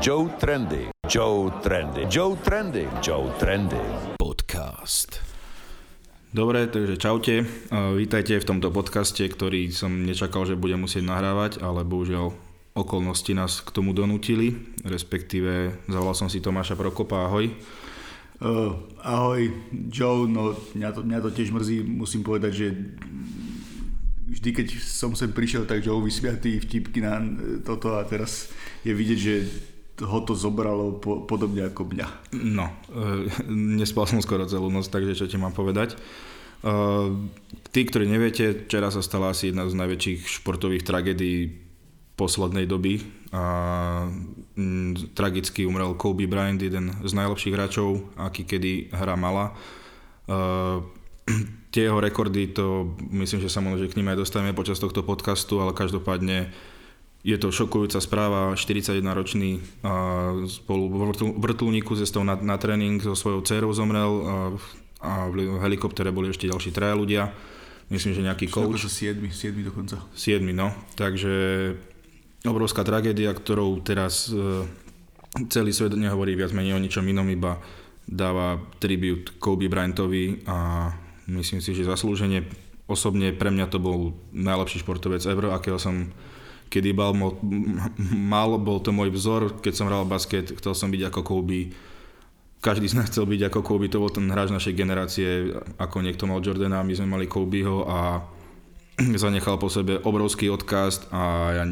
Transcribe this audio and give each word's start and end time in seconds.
Joe 0.00 0.32
Trendy. 0.40 0.88
Joe 1.04 1.52
Trendy. 1.60 2.08
Joe 2.08 2.32
Trendy. 2.40 2.88
Joe 3.04 3.28
Trendy. 3.36 3.76
Podcast. 4.16 5.20
Dobre, 6.32 6.72
takže 6.72 6.96
čaute. 6.96 7.44
Vítajte 8.00 8.40
v 8.40 8.48
tomto 8.48 8.72
podcaste, 8.72 9.20
ktorý 9.20 9.68
som 9.68 9.92
nečakal, 9.92 10.48
že 10.48 10.56
budem 10.56 10.88
musieť 10.88 11.04
nahrávať, 11.04 11.60
ale 11.60 11.84
bohužiaľ 11.84 12.32
okolnosti 12.72 13.28
nás 13.36 13.60
k 13.60 13.76
tomu 13.76 13.92
donútili, 13.92 14.72
respektíve 14.88 15.84
zavolal 15.84 16.16
som 16.16 16.32
si 16.32 16.40
Tomáša 16.40 16.80
Prokopa, 16.80 17.28
ahoj. 17.28 17.52
Uh, 18.40 18.72
ahoj, 19.04 19.52
Joe, 19.92 20.24
no 20.24 20.56
mňa 20.80 20.96
to, 20.96 21.00
mňa 21.04 21.18
to 21.20 21.28
tiež 21.28 21.52
mrzí, 21.52 21.84
musím 21.84 22.24
povedať, 22.24 22.52
že 22.56 22.66
vždy, 24.32 24.64
keď 24.64 24.66
som 24.80 25.12
sem 25.12 25.28
prišiel, 25.28 25.68
tak 25.68 25.84
Joe 25.84 26.00
vysmiatý 26.00 26.56
vtipky 26.56 27.04
na 27.04 27.20
toto 27.60 28.00
a 28.00 28.08
teraz 28.08 28.48
je 28.80 28.96
vidieť, 28.96 29.20
že 29.20 29.36
ho 30.00 30.18
to 30.24 30.32
zobralo 30.32 30.96
po, 30.96 31.24
podobne 31.28 31.68
ako 31.68 31.88
mňa. 31.92 32.06
No, 32.40 32.72
e, 32.92 33.28
nespal 33.52 34.08
som 34.08 34.20
skoro 34.24 34.48
celú 34.48 34.72
noc, 34.72 34.88
takže 34.88 35.16
čo 35.16 35.28
ti 35.28 35.36
mám 35.36 35.52
povedať. 35.52 35.94
E, 35.94 35.98
tí, 37.70 37.80
ktorí 37.84 38.08
neviete, 38.08 38.66
včera 38.66 38.88
sa 38.88 39.04
stala 39.04 39.32
asi 39.32 39.52
jedna 39.52 39.68
z 39.68 39.76
najväčších 39.76 40.20
športových 40.40 40.84
tragédií 40.84 41.52
poslednej 42.16 42.64
doby. 42.64 43.00
A, 43.30 43.44
m, 44.56 44.96
tragicky 45.12 45.68
umrel 45.68 45.94
Kobe 45.94 46.26
Bryant, 46.26 46.60
jeden 46.60 46.96
z 47.04 47.12
najlepších 47.12 47.54
hráčov, 47.54 48.16
aký 48.16 48.48
kedy 48.48 48.92
hra 48.92 49.14
mala. 49.20 49.52
E, 50.24 50.34
tie 51.70 51.86
jeho 51.86 52.02
rekordy, 52.02 52.50
to 52.50 52.96
myslím, 53.14 53.40
že 53.40 53.52
sa 53.52 53.62
možno, 53.62 53.86
že 53.86 53.90
k 53.90 53.98
ním 54.00 54.10
aj 54.10 54.20
dostaneme 54.20 54.52
počas 54.56 54.82
tohto 54.82 55.06
podcastu, 55.06 55.62
ale 55.62 55.76
každopádne 55.76 56.50
je 57.20 57.36
to 57.36 57.52
šokujúca 57.52 58.00
správa, 58.00 58.56
41-ročný 58.56 59.60
a 59.84 59.92
spolu 60.48 60.88
vrtulníku 61.36 61.92
cestou 61.92 62.24
na, 62.24 62.40
na 62.40 62.56
tréning 62.56 62.96
so 62.96 63.12
svojou 63.12 63.44
dcerou 63.44 63.76
zomrel 63.76 64.08
a, 64.08 64.34
a 65.04 65.10
v 65.28 65.60
helikoptere 65.60 66.08
boli 66.08 66.32
ešte 66.32 66.48
ďalší 66.48 66.72
traja 66.72 66.96
ľudia. 66.96 67.28
Myslím, 67.92 68.16
že 68.16 68.24
nejaký 68.24 68.46
coach. 68.48 68.88
7, 68.88 69.20
7 69.28 69.68
dokonca. 69.68 70.00
7, 70.16 70.40
no. 70.54 70.72
Takže 70.96 71.32
obrovská 72.46 72.86
tragédia, 72.86 73.34
ktorou 73.34 73.84
teraz 73.84 74.32
e, 74.32 74.64
celý 75.52 75.76
svet 75.76 75.92
nehovorí 75.98 76.32
viac 76.38 76.56
menej 76.56 76.78
o 76.78 76.80
ničom 76.80 77.04
inom, 77.04 77.28
iba 77.28 77.60
dáva 78.08 78.62
tribut 78.80 79.36
Kobe 79.36 79.68
Bryantovi 79.68 80.46
a 80.48 80.88
myslím 81.28 81.60
si, 81.60 81.76
že 81.76 81.84
zaslúženie 81.84 82.48
osobne 82.88 83.30
pre 83.36 83.52
mňa 83.52 83.66
to 83.68 83.78
bol 83.78 84.16
najlepší 84.32 84.82
športovec 84.82 85.22
ever, 85.28 85.52
akého 85.52 85.76
som 85.76 86.08
kedy 86.70 86.94
mal, 86.94 87.12
mal, 88.14 88.50
bol 88.62 88.78
to 88.78 88.94
môj 88.94 89.10
vzor, 89.10 89.58
keď 89.58 89.72
som 89.74 89.90
hral 89.90 90.06
basket, 90.06 90.54
chcel 90.54 90.72
som 90.72 90.88
byť 90.88 91.10
ako 91.10 91.20
Kobe. 91.26 91.74
Každý 92.62 92.86
z 92.86 92.96
nás 92.96 93.10
chcel 93.10 93.26
byť 93.26 93.50
ako 93.50 93.60
Kobe, 93.66 93.90
to 93.90 93.98
bol 93.98 94.08
ten 94.08 94.30
hráč 94.30 94.54
našej 94.54 94.78
generácie, 94.78 95.50
ako 95.82 96.06
niekto 96.06 96.30
mal 96.30 96.38
Jordana, 96.38 96.86
my 96.86 96.94
sme 96.94 97.10
mali 97.10 97.26
Kobeho 97.26 97.90
a 97.90 98.22
zanechal 99.22 99.58
po 99.58 99.66
sebe 99.66 99.98
obrovský 99.98 100.46
odkaz 100.46 101.10
a 101.10 101.52
ja 101.58 101.64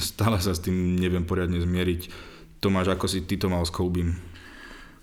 stále 0.00 0.40
sa 0.40 0.56
s 0.56 0.64
tým 0.64 0.96
neviem 0.96 1.28
poriadne 1.28 1.60
zmieriť. 1.60 2.34
Tomáš, 2.64 2.96
ako 2.96 3.06
si 3.06 3.28
ty 3.28 3.36
to 3.36 3.52
mal 3.52 3.60
s 3.60 3.70
Kobeom? 3.70 4.35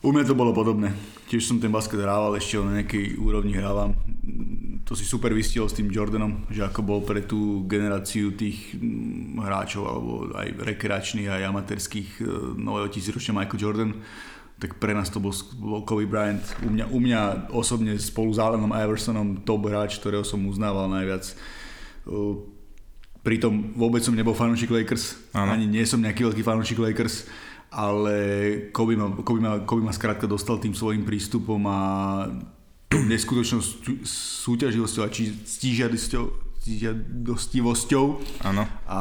U 0.04 0.12
mňa 0.12 0.28
to 0.28 0.36
bolo 0.36 0.52
podobné. 0.52 0.92
Tiež 1.32 1.48
som 1.48 1.64
ten 1.64 1.72
basket 1.72 2.04
hrával, 2.04 2.36
ešte 2.36 2.60
na 2.60 2.84
nejakej 2.84 3.16
úrovni 3.18 3.56
hrávam 3.56 3.96
to 4.84 5.00
si 5.00 5.08
super 5.08 5.32
vystihol 5.32 5.72
s 5.72 5.80
tým 5.80 5.88
Jordanom, 5.88 6.44
že 6.52 6.60
ako 6.62 6.84
bol 6.84 7.00
pre 7.02 7.24
tú 7.24 7.64
generáciu 7.64 8.36
tých 8.36 8.76
mm, 8.76 9.40
hráčov 9.40 9.84
alebo 9.88 10.12
aj 10.36 10.60
rekreačných 10.60 11.32
aj 11.32 11.50
amatérských 11.50 12.10
e, 12.20 12.24
nového 12.60 12.92
tisíročia 12.92 13.32
Michael 13.32 13.58
Jordan, 13.64 13.92
tak 14.60 14.78
pre 14.78 14.92
nás 14.92 15.08
to 15.08 15.24
bol, 15.24 15.32
bol 15.58 15.82
Kobe 15.88 16.04
Bryant. 16.04 16.44
U 16.68 16.70
mňa, 16.70 16.86
u 16.92 17.00
mňa 17.00 17.20
osobne 17.56 17.96
spolu 17.96 18.36
s 18.36 18.40
Allenom 18.44 18.76
Iversonom 18.76 19.42
top 19.48 19.72
hráč, 19.72 19.98
ktorého 20.04 20.28
som 20.28 20.44
uznával 20.46 20.92
najviac. 20.92 21.32
E, 21.32 21.36
pritom 23.24 23.72
vôbec 23.80 24.04
som 24.04 24.12
nebol 24.12 24.36
fanúšik 24.36 24.68
Lakers, 24.68 25.32
ano. 25.32 25.56
ani 25.56 25.64
nie 25.64 25.88
som 25.88 26.04
nejaký 26.04 26.28
veľký 26.28 26.44
fanúšik 26.44 26.78
Lakers, 26.78 27.24
ale 27.74 28.70
Kobe 28.70 28.94
ma, 28.96 29.10
Kobe, 29.26 29.42
ma, 29.42 29.60
Kobe 29.66 29.82
ma 29.82 29.92
skrátka 29.92 30.30
dostal 30.30 30.62
tým 30.62 30.78
svojim 30.78 31.02
prístupom 31.02 31.58
a 31.66 31.80
neskutočnou 33.12 33.66
súťaživosťou 34.06 35.04
a 35.04 35.10
stížadostivosťou. 35.10 38.06
Áno. 38.46 38.70
A 38.86 39.00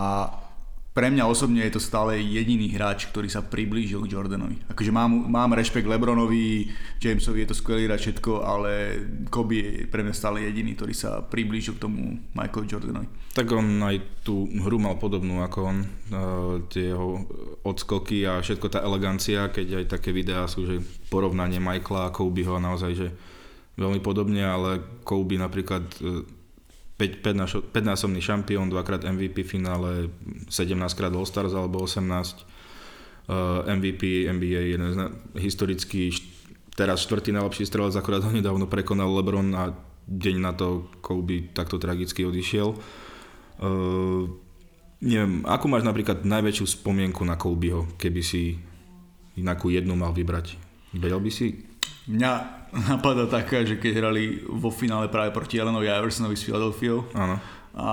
pre 0.92 1.08
mňa 1.08 1.24
osobne 1.24 1.64
je 1.64 1.72
to 1.72 1.80
stále 1.80 2.12
jediný 2.20 2.68
hráč, 2.76 3.08
ktorý 3.08 3.24
sa 3.24 3.40
priblížil 3.40 4.04
k 4.04 4.12
Jordanovi. 4.12 4.60
Akože 4.68 4.92
mám, 4.92 5.08
mám 5.08 5.56
rešpekt 5.56 5.88
Lebronovi, 5.88 6.68
Jamesovi 7.00 7.42
je 7.42 7.48
to 7.48 7.56
skvelý 7.56 7.88
hráč 7.88 8.12
všetko, 8.12 8.44
ale 8.44 9.00
Kobe 9.32 9.56
je 9.56 9.70
pre 9.88 10.04
mňa 10.04 10.12
stále 10.12 10.44
jediný, 10.44 10.76
ktorý 10.76 10.92
sa 10.92 11.24
priblížil 11.24 11.80
k 11.80 11.82
tomu 11.88 12.20
Michael 12.36 12.68
Jordanovi. 12.68 13.08
Tak 13.32 13.48
on 13.56 13.80
aj 13.80 14.20
tú 14.20 14.44
hru 14.44 14.76
mal 14.76 15.00
podobnú 15.00 15.40
ako 15.40 15.58
on, 15.64 15.78
tie 16.68 16.92
jeho 16.92 17.24
odskoky 17.64 18.28
a 18.28 18.44
všetko 18.44 18.68
tá 18.68 18.84
elegancia, 18.84 19.48
keď 19.48 19.80
aj 19.80 19.96
také 19.96 20.12
videá 20.12 20.44
sú, 20.44 20.68
že 20.68 20.84
porovnanie 21.08 21.56
Michaela 21.56 22.12
a 22.12 22.12
Kobeho 22.12 22.60
naozaj, 22.60 22.92
že 22.92 23.08
veľmi 23.80 24.04
podobne, 24.04 24.44
ale 24.44 25.00
Kobe 25.08 25.40
napríklad 25.40 25.88
5, 25.88 26.41
5-násobný 26.98 28.20
šampión, 28.22 28.70
dvakrát 28.70 29.02
MVP 29.02 29.42
finále, 29.42 30.12
17 30.46 30.94
krát 30.94 31.10
All-Stars 31.10 31.50
alebo 31.56 31.82
18 31.82 32.46
MVP, 33.66 34.28
NBA, 34.28 34.74
jeden 34.74 34.90
z 34.92 34.96
historický 35.38 36.10
teraz 36.74 37.04
štvrtý 37.04 37.32
najlepší 37.32 37.68
strelec, 37.68 37.94
akorát 37.96 38.24
ho 38.24 38.32
nedávno 38.32 38.66
prekonal 38.66 39.12
LeBron 39.12 39.54
a 39.54 39.72
deň 40.08 40.36
na 40.40 40.52
to 40.56 40.90
Kobe 41.04 41.52
takto 41.54 41.78
tragicky 41.78 42.26
odišiel. 42.26 42.74
Uh, 43.62 44.26
neviem, 44.98 45.46
akú 45.46 45.70
máš 45.70 45.86
napríklad 45.86 46.26
najväčšiu 46.26 46.66
spomienku 46.82 47.22
na 47.22 47.38
Kobeho, 47.38 47.94
keby 48.00 48.22
si 48.24 48.58
inakú 49.38 49.70
jednu 49.70 49.94
mal 49.94 50.10
vybrať? 50.10 50.58
Vedel 50.96 51.20
by 51.22 51.30
si? 51.30 51.71
Mňa 52.08 52.30
napadá 52.90 53.28
taká, 53.30 53.62
že 53.62 53.78
keď 53.78 53.92
hrali 54.02 54.42
vo 54.48 54.72
finále 54.72 55.06
práve 55.06 55.30
proti 55.30 55.60
Allenovi 55.60 55.86
Iversonovi 55.86 56.34
s 56.34 56.46
Philadelphia. 56.46 56.98
Áno. 57.14 57.36
A 57.72 57.88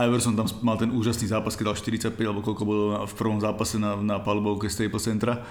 Iverson 0.00 0.32
tam 0.32 0.48
mal 0.64 0.80
ten 0.80 0.88
úžasný 0.88 1.28
zápas, 1.28 1.52
keď 1.52 1.72
dal 1.72 1.76
45 1.76 2.16
alebo 2.16 2.40
koľko 2.40 2.64
bolo 2.64 2.84
v 3.04 3.14
prvom 3.16 3.36
zápase 3.36 3.76
na, 3.76 3.92
na 4.00 4.16
palubovke 4.16 4.70
Staples 4.72 5.04
Centra. 5.04 5.44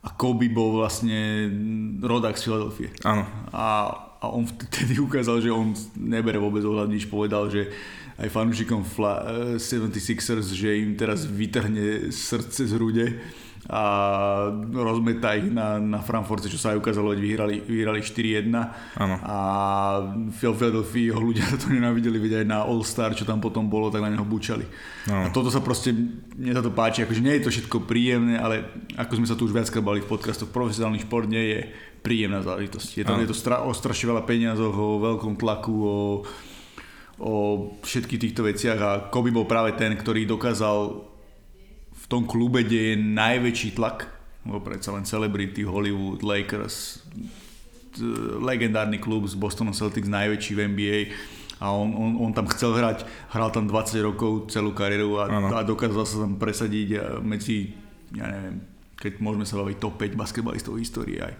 A 0.00 0.08
Kobe 0.16 0.48
bol 0.48 0.80
vlastne 0.80 1.52
rodák 2.00 2.32
z 2.32 2.48
Philadelphia. 2.48 2.88
Áno. 3.04 3.28
A, 3.52 3.92
a 4.16 4.26
on 4.32 4.48
vtedy 4.48 4.96
ukázal, 4.96 5.44
že 5.44 5.52
on 5.52 5.76
nebere 6.00 6.40
vôbec 6.40 6.64
ohľad 6.64 6.88
nič. 6.88 7.04
Povedal, 7.12 7.52
že 7.52 7.68
aj 8.16 8.32
fanúšikom 8.32 8.84
76ers, 9.60 10.56
že 10.56 10.80
im 10.80 10.96
teraz 10.96 11.28
vytrhne 11.28 12.08
srdce 12.08 12.68
z 12.68 12.72
hrude 12.76 13.06
a 13.68 13.82
rozmetá 14.72 15.36
ich 15.36 15.52
na, 15.52 15.76
na 15.76 16.00
Frankfurte, 16.00 16.48
čo 16.48 16.56
sa 16.56 16.72
aj 16.72 16.80
ukázalo, 16.80 17.12
veď 17.12 17.20
vyhrali, 17.20 17.56
vyhrali 17.60 18.00
4-1 18.00 18.48
ano. 18.96 19.16
a 19.20 19.38
Philadelphia 20.32 21.12
ho 21.12 21.20
ľudia 21.20 21.44
to 21.60 21.68
nenávideli 21.68 22.16
vidieť 22.16 22.40
aj 22.40 22.48
na 22.48 22.64
All 22.64 22.80
Star, 22.80 23.12
čo 23.12 23.28
tam 23.28 23.36
potom 23.36 23.68
bolo, 23.68 23.92
tak 23.92 24.00
na 24.00 24.08
neho 24.08 24.24
bučali. 24.24 24.64
Ano. 25.12 25.28
A 25.28 25.34
toto 25.34 25.52
sa 25.52 25.60
proste, 25.60 25.92
mne 25.92 26.56
sa 26.56 26.64
to 26.64 26.72
páči, 26.72 27.04
akože 27.04 27.20
nie 27.20 27.36
je 27.36 27.44
to 27.44 27.50
všetko 27.52 27.84
príjemné, 27.84 28.40
ale 28.40 28.64
ako 28.96 29.20
sme 29.20 29.26
sa 29.28 29.36
tu 29.36 29.44
už 29.44 29.52
viackrát 29.52 29.84
bali 29.84 30.00
v 30.00 30.08
podcastoch, 30.08 30.48
profesionálny 30.48 31.04
šport 31.04 31.28
nie 31.28 31.44
je 31.52 31.60
príjemná 32.00 32.40
záležitosť. 32.40 32.88
Je 32.96 33.04
to, 33.04 33.12
je 33.20 33.28
to 33.28 33.36
stra, 33.36 33.60
o 33.60 33.76
strašne 33.76 34.08
veľa 34.08 34.24
peniazoch, 34.24 34.72
o 34.72 35.04
veľkom 35.04 35.36
tlaku, 35.36 35.74
o, 35.76 35.98
o 37.20 37.34
všetkých 37.84 38.22
týchto 38.24 38.48
veciach 38.48 38.78
a 38.80 38.90
Kobe 39.12 39.28
bol 39.28 39.44
práve 39.44 39.76
ten, 39.76 39.92
ktorý 39.92 40.24
dokázal 40.24 41.09
tom 42.10 42.26
klube, 42.26 42.66
kde 42.66 42.92
je 42.92 42.94
najväčší 42.98 43.78
tlak, 43.78 44.10
lebo 44.42 44.58
predsa 44.58 44.90
len 44.90 45.06
Celebrity, 45.06 45.62
Hollywood, 45.62 46.26
Lakers, 46.26 47.06
legendárny 48.42 48.98
klub 48.98 49.30
z 49.30 49.38
Boston 49.38 49.70
Celtics, 49.70 50.10
najväčší 50.10 50.52
v 50.58 50.60
NBA 50.74 50.98
a 51.62 51.70
on, 51.70 51.94
on, 51.94 52.10
on 52.18 52.30
tam 52.34 52.50
chcel 52.50 52.74
hrať, 52.74 53.04
hral 53.30 53.50
tam 53.54 53.70
20 53.70 54.00
rokov 54.02 54.50
celú 54.50 54.74
kariéru 54.74 55.22
a, 55.22 55.28
a 55.28 55.60
dokázal 55.62 56.04
sa 56.08 56.16
tam 56.26 56.40
presadiť 56.40 57.20
medzi, 57.22 57.76
ja 58.16 58.26
neviem, 58.26 58.64
keď 58.96 59.12
môžeme 59.20 59.44
sa 59.44 59.60
baviť 59.60 59.76
top 59.78 59.94
5 60.00 60.16
basketbalistov 60.16 60.74
v 60.76 60.82
histórii 60.82 61.18
aj. 61.20 61.34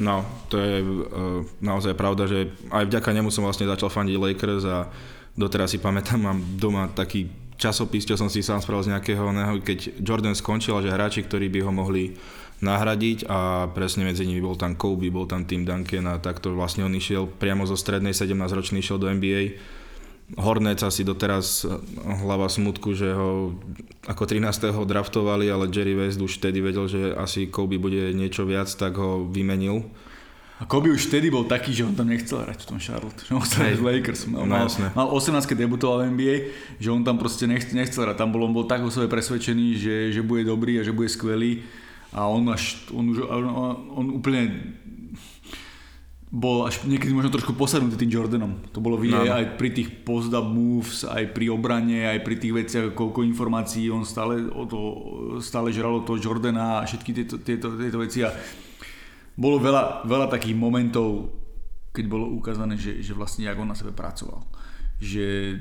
No, 0.00 0.22
to 0.48 0.56
je 0.56 0.80
uh, 0.80 1.42
naozaj 1.60 1.92
pravda, 1.94 2.24
že 2.24 2.50
aj 2.72 2.88
vďaka 2.88 3.10
nemu 3.12 3.28
som 3.28 3.44
vlastne 3.44 3.68
začal 3.68 3.92
fandiť 3.92 4.16
Lakers 4.16 4.64
a 4.64 4.88
doteraz 5.36 5.74
si 5.74 5.78
pamätám, 5.78 6.18
mám 6.18 6.38
doma 6.56 6.88
taký 6.90 7.28
časopis, 7.60 8.08
čo 8.08 8.16
som 8.16 8.32
si 8.32 8.40
sám 8.40 8.64
spravil 8.64 8.88
z 8.88 8.92
nejakého, 8.96 9.28
keď 9.60 10.00
Jordan 10.00 10.32
skončil, 10.32 10.80
že 10.80 10.88
hráči, 10.88 11.20
ktorí 11.28 11.52
by 11.52 11.60
ho 11.68 11.72
mohli 11.76 12.16
nahradiť 12.64 13.28
a 13.28 13.68
presne 13.72 14.04
medzi 14.04 14.24
nimi 14.24 14.40
bol 14.40 14.56
tam 14.56 14.76
Kobe, 14.76 15.12
bol 15.12 15.28
tam 15.28 15.44
Tim 15.44 15.64
Duncan 15.64 16.08
a 16.08 16.20
takto 16.20 16.52
vlastne 16.52 16.84
on 16.84 16.92
išiel 16.92 17.24
priamo 17.28 17.64
zo 17.64 17.76
strednej 17.76 18.12
17 18.12 18.36
ročný 18.36 18.84
išiel 18.84 19.00
do 19.00 19.08
NBA 19.08 19.60
Hornec 20.38 20.78
asi 20.86 21.02
doteraz 21.02 21.66
hlava 22.06 22.46
smutku, 22.46 22.94
že 22.94 23.10
ho 23.10 23.58
ako 24.06 24.22
13. 24.30 24.70
draftovali, 24.86 25.50
ale 25.50 25.66
Jerry 25.66 25.98
West 25.98 26.22
už 26.22 26.38
vtedy 26.38 26.62
vedel, 26.62 26.86
že 26.86 27.10
asi 27.18 27.50
Kobe 27.50 27.82
bude 27.82 28.14
niečo 28.14 28.46
viac, 28.46 28.70
tak 28.70 28.94
ho 28.94 29.26
vymenil. 29.26 29.90
A 30.60 30.68
Kobe 30.68 30.88
už 30.88 31.08
vtedy 31.08 31.26
bol 31.26 31.42
taký, 31.42 31.72
že 31.72 31.82
on 31.82 31.96
tam 31.96 32.04
nechcel 32.06 32.36
hrať 32.38 32.62
v 32.62 32.68
tom 32.68 32.78
Charlotte. 32.78 33.24
Že 33.24 33.32
on 33.32 33.42
chcel 33.42 33.60
hrať 33.64 33.80
Lakers. 33.80 34.20
Mal, 34.26 34.44
No, 34.44 34.56
jasné. 34.60 34.92
mal 34.92 35.08
18, 35.08 35.48
keď 35.48 35.56
debutoval 35.58 35.96
v 35.98 36.12
NBA, 36.12 36.36
že 36.76 36.88
on 36.88 37.00
tam 37.00 37.16
proste 37.16 37.44
nechcel, 37.44 37.74
nechcel 37.74 38.04
hrať. 38.04 38.16
Tam 38.16 38.28
bol, 38.28 38.44
on 38.44 38.52
bol 38.52 38.64
tak 38.64 38.80
o 38.80 38.88
sebe 38.88 39.08
presvedčený, 39.08 39.66
že, 39.74 39.94
že 40.10 40.20
bude 40.20 40.44
dobrý 40.44 40.76
a 40.76 40.84
že 40.84 40.92
bude 40.92 41.08
skvelý. 41.08 41.64
A 42.12 42.26
on, 42.26 42.44
až, 42.46 42.76
on, 42.90 43.08
už, 43.08 43.22
on, 43.22 43.44
on 43.90 44.06
úplne 44.12 44.76
bol 46.28 46.62
až 46.62 46.86
niekedy 46.86 47.10
možno 47.10 47.32
trošku 47.32 47.52
posadnutý 47.52 47.96
tým 47.96 48.12
Jordanom. 48.12 48.54
To 48.70 48.78
bolo 48.78 48.94
vidieť 48.94 49.26
No. 49.26 49.34
aj 49.34 49.46
pri 49.56 49.70
tých 49.72 49.88
post-up 50.04 50.46
moves, 50.46 51.02
aj 51.02 51.34
pri 51.34 51.50
obrane, 51.50 52.06
aj 52.06 52.22
pri 52.22 52.36
tých 52.36 52.54
veciach, 52.54 52.86
koľko 52.92 53.24
informácií 53.24 53.90
on 53.90 54.06
stále, 54.06 54.46
o 54.46 54.62
to, 54.62 54.78
stále 55.42 55.74
žralo 55.74 56.04
toho 56.04 56.22
Jordana 56.22 56.78
a 56.78 56.86
všetky 56.86 57.10
tieto, 57.12 57.34
tieto, 57.40 57.74
tieto 57.74 57.98
veci. 57.98 58.22
A 58.22 58.30
bolo 59.36 59.56
veľa, 59.58 60.06
veľa 60.06 60.26
takých 60.30 60.56
momentov, 60.56 61.30
keď 61.90 62.04
bolo 62.06 62.30
ukázané, 62.30 62.78
že, 62.78 63.02
že 63.02 63.12
vlastne 63.14 63.46
jak 63.46 63.58
on 63.58 63.70
na 63.70 63.78
sebe 63.78 63.90
pracoval. 63.90 64.46
Že 65.00 65.56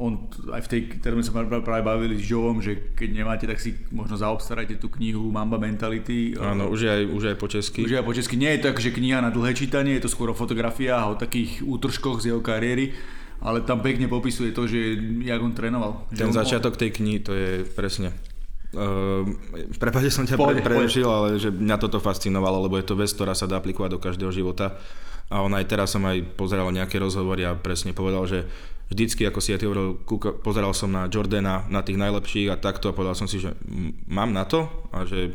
on 0.00 0.32
aj 0.56 0.64
v 0.64 0.70
tej, 0.72 0.80
ktoré 0.96 1.20
sme 1.20 1.24
sa 1.28 1.60
práve 1.60 1.84
bavili 1.84 2.16
s 2.16 2.24
Joeom, 2.24 2.64
že 2.64 2.96
keď 2.96 3.08
nemáte, 3.12 3.44
tak 3.44 3.60
si 3.60 3.76
možno 3.92 4.16
zaobstarajte 4.16 4.80
tú 4.80 4.88
knihu 4.96 5.28
Mamba 5.28 5.60
Mentality. 5.60 6.32
Áno, 6.40 6.72
už 6.72 6.88
je 6.88 6.90
aj, 6.90 7.02
už 7.12 7.22
je 7.22 7.30
aj 7.30 7.38
po 7.38 7.48
česky. 7.52 7.80
Už 7.84 7.92
aj 8.00 8.06
po 8.08 8.16
česky. 8.16 8.34
Nie 8.40 8.56
je 8.56 8.64
to 8.64 8.72
akože 8.72 8.90
kniha 8.96 9.20
na 9.20 9.28
dlhé 9.28 9.52
čítanie, 9.52 10.00
je 10.00 10.08
to 10.08 10.10
skôr 10.10 10.32
o 10.32 10.38
fotografiách 10.38 11.12
o 11.12 11.20
takých 11.20 11.60
útržkoch 11.60 12.24
z 12.24 12.32
jeho 12.32 12.40
kariéry, 12.40 12.96
ale 13.44 13.60
tam 13.68 13.84
pekne 13.84 14.08
popisuje 14.08 14.56
to, 14.56 14.64
že 14.64 14.96
jak 15.28 15.40
on 15.44 15.52
trénoval. 15.52 16.08
Ten 16.16 16.32
on, 16.32 16.36
začiatok 16.36 16.80
tej 16.80 16.96
knihy, 16.96 17.20
to 17.20 17.36
je 17.36 17.68
presne. 17.76 18.16
Uh, 18.70 19.26
prepade 19.82 20.14
som 20.14 20.22
ťa 20.22 20.38
Pohode, 20.38 20.62
pre, 20.62 20.78
prerušil, 20.78 21.08
ale 21.10 21.42
že 21.42 21.50
mňa 21.50 21.76
toto 21.82 21.98
fascinovalo, 21.98 22.70
lebo 22.70 22.78
je 22.78 22.86
to 22.86 22.94
vec, 22.94 23.10
ktorá 23.10 23.34
sa 23.34 23.50
dá 23.50 23.58
aplikovať 23.58 23.90
do 23.90 23.98
každého 23.98 24.30
života. 24.30 24.78
A 25.30 25.42
on 25.42 25.50
aj 25.54 25.66
teraz 25.66 25.90
som 25.90 26.02
aj 26.06 26.22
pozeral 26.38 26.70
nejaké 26.70 26.98
rozhovory 27.02 27.46
a 27.46 27.58
presne 27.58 27.90
povedal, 27.90 28.26
že 28.30 28.46
vždycky, 28.90 29.26
ako 29.26 29.38
si 29.42 29.54
ja 29.54 29.58
ty 29.58 29.66
hovoril, 29.66 29.98
kúka, 30.06 30.34
pozeral 30.34 30.74
som 30.74 30.90
na 30.90 31.10
Jordana, 31.10 31.66
na 31.66 31.82
tých 31.82 31.98
najlepších 31.98 32.50
a 32.50 32.58
takto 32.58 32.90
a 32.90 32.96
povedal 32.96 33.14
som 33.18 33.30
si, 33.30 33.42
že 33.42 33.54
mám 34.06 34.30
na 34.30 34.46
to 34.46 34.66
a 34.90 35.06
že 35.06 35.34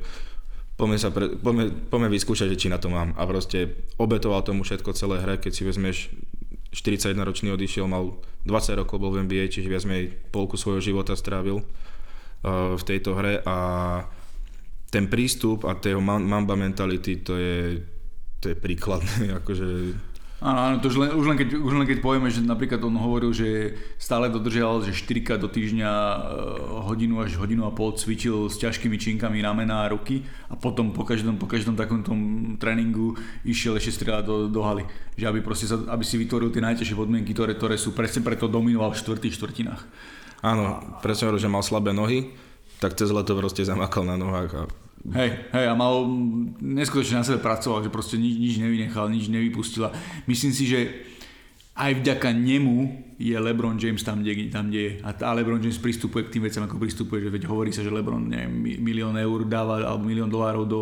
poďme, 0.76 1.00
sa 1.00 1.12
pre, 1.12 1.36
poďme, 1.36 1.72
poďme 1.92 2.12
vyskúšať, 2.12 2.56
že 2.56 2.60
či 2.60 2.68
na 2.72 2.80
to 2.80 2.88
mám. 2.92 3.16
A 3.20 3.24
proste 3.28 3.88
obetoval 4.00 4.44
tomu 4.44 4.68
všetko 4.68 4.96
celé 4.96 5.24
hre, 5.24 5.40
keď 5.40 5.52
si 5.52 5.64
vezmeš 5.64 6.12
41 6.76 7.16
ročný 7.24 7.56
odišiel, 7.56 7.88
mal 7.88 8.20
20 8.44 8.80
rokov, 8.80 9.00
bol 9.00 9.16
v 9.16 9.28
NBA, 9.28 9.48
čiže 9.52 9.72
viac 9.72 9.88
menej 9.88 10.12
polku 10.36 10.60
svojho 10.60 10.84
života 10.84 11.16
strávil 11.16 11.64
v 12.78 12.84
tejto 12.86 13.18
hre 13.18 13.42
a 13.42 13.58
ten 14.94 15.10
prístup 15.10 15.66
a 15.66 15.76
tej 15.76 15.98
mamba 16.00 16.56
mentality, 16.56 17.26
to 17.26 17.36
je, 17.36 17.82
to 18.40 18.54
je 18.54 18.56
príkladné, 18.56 19.34
akože 19.42 19.68
Áno, 20.44 20.60
áno, 20.62 20.76
to 20.84 20.92
už 20.92 21.00
len, 21.00 21.10
už, 21.16 21.26
len 21.32 21.38
keď, 21.40 21.48
už 21.58 21.74
len 21.80 21.88
keď 21.88 22.04
povieme, 22.04 22.28
že 22.28 22.44
napríklad 22.44 22.84
on 22.84 23.00
hovoril, 23.00 23.32
že 23.32 23.74
stále 23.96 24.28
dodržiaval, 24.28 24.84
že 24.84 24.92
4 24.92 25.26
krát 25.26 25.40
do 25.40 25.48
týždňa 25.48 25.90
e, 25.90 26.18
hodinu 26.86 27.24
až 27.24 27.40
hodinu 27.40 27.64
a 27.64 27.72
pol 27.72 27.96
cvičil 27.96 28.52
s 28.52 28.60
ťažkými 28.60 29.00
činkami 29.00 29.40
ramena 29.40 29.88
a 29.88 29.90
ruky 29.90 30.28
a 30.52 30.60
potom 30.60 30.92
po 30.92 31.08
každom, 31.08 31.40
po 31.40 31.48
každom 31.48 31.80
takomto 31.80 32.12
tréningu 32.60 33.16
išiel 33.48 33.80
ešte 33.80 34.04
strieľať 34.04 34.24
do, 34.28 34.36
do 34.52 34.60
haly. 34.60 34.84
Že 35.16 35.26
aby, 35.34 35.40
sa, 35.56 35.78
aby 35.96 36.04
si 36.04 36.20
vytvoril 36.20 36.52
tie 36.52 36.62
najťažšie 36.62 37.00
podmienky, 37.00 37.32
ktoré, 37.32 37.56
ktoré 37.56 37.80
sú 37.80 37.96
presne 37.96 38.20
preto 38.20 38.52
dominoval 38.52 38.92
v 38.92 39.02
štvrtých 39.02 39.40
štvrtinách. 39.40 39.82
Áno, 40.46 40.66
presne 41.02 41.26
hovoril, 41.26 41.42
že 41.42 41.50
mal 41.50 41.66
slabé 41.66 41.90
nohy, 41.90 42.30
tak 42.78 42.94
cez 42.94 43.10
leto 43.10 43.34
proste 43.34 43.66
zamakal 43.66 44.06
na 44.06 44.16
nohách 44.16 44.52
a 44.54 44.64
Hej, 45.06 45.54
hej, 45.54 45.66
a 45.70 45.78
mal, 45.78 46.02
neskutočne 46.58 47.22
na 47.22 47.26
sebe 47.26 47.38
pracoval, 47.38 47.86
že 47.86 47.94
proste 47.94 48.18
nič, 48.18 48.42
nič 48.42 48.54
nevynechal, 48.58 49.06
nič 49.06 49.30
nevypustil. 49.30 49.94
Myslím 50.26 50.50
si, 50.50 50.66
že 50.66 50.80
aj 51.78 52.02
vďaka 52.02 52.34
nemu 52.34 53.06
je 53.22 53.38
LeBron 53.38 53.78
James 53.78 54.02
tam, 54.02 54.26
kde, 54.26 54.50
tam, 54.50 54.74
kde 54.74 54.80
je. 54.82 54.92
A, 55.06 55.14
tá 55.14 55.30
LeBron 55.36 55.62
James 55.62 55.78
pristupuje 55.78 56.26
k 56.26 56.34
tým 56.34 56.50
veciam, 56.50 56.66
ako 56.66 56.82
pristupuje, 56.82 57.22
že 57.22 57.30
veď 57.30 57.46
hovorí 57.46 57.70
sa, 57.70 57.86
že 57.86 57.94
LeBron 57.94 58.18
neviem, 58.18 58.50
mi- 58.50 58.80
milión 58.82 59.14
eur 59.14 59.46
dáva, 59.46 59.84
alebo 59.86 60.10
milión 60.10 60.32
dolárov 60.32 60.66
do 60.66 60.80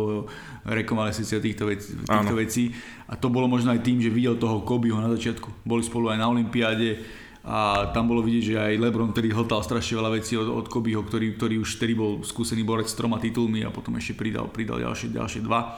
rekonvalescencie 0.64 1.44
týchto, 1.44 1.68
vec, 1.68 1.84
týchto 1.84 2.08
Áno. 2.08 2.32
vecí. 2.32 2.72
A 3.04 3.20
to 3.20 3.28
bolo 3.28 3.44
možno 3.44 3.76
aj 3.76 3.84
tým, 3.84 4.00
že 4.00 4.08
videl 4.08 4.40
toho 4.40 4.64
Kobeho 4.64 4.96
na 5.04 5.12
začiatku. 5.12 5.68
Boli 5.68 5.84
spolu 5.84 6.08
aj 6.08 6.18
na 6.18 6.32
Olympiáde 6.32 7.02
a 7.44 7.92
tam 7.92 8.08
bolo 8.08 8.24
vidieť, 8.24 8.44
že 8.44 8.54
aj 8.56 8.80
LeBron, 8.80 9.12
ktorý 9.12 9.36
hltal 9.36 9.60
strašne 9.60 10.00
veľa 10.00 10.16
vecí 10.16 10.32
od, 10.32 10.48
od 10.48 10.64
Kobeho, 10.64 11.04
ktorý, 11.04 11.36
ktorý 11.36 11.60
už 11.60 11.76
vtedy 11.76 11.92
bol 11.92 12.24
skúsený 12.24 12.64
borec 12.64 12.88
s 12.88 12.96
troma 12.96 13.20
titulmi 13.20 13.60
a 13.60 13.68
potom 13.68 13.92
ešte 14.00 14.16
pridal, 14.16 14.48
pridal 14.48 14.80
ďalšie, 14.80 15.12
ďalšie 15.12 15.44
dva. 15.44 15.76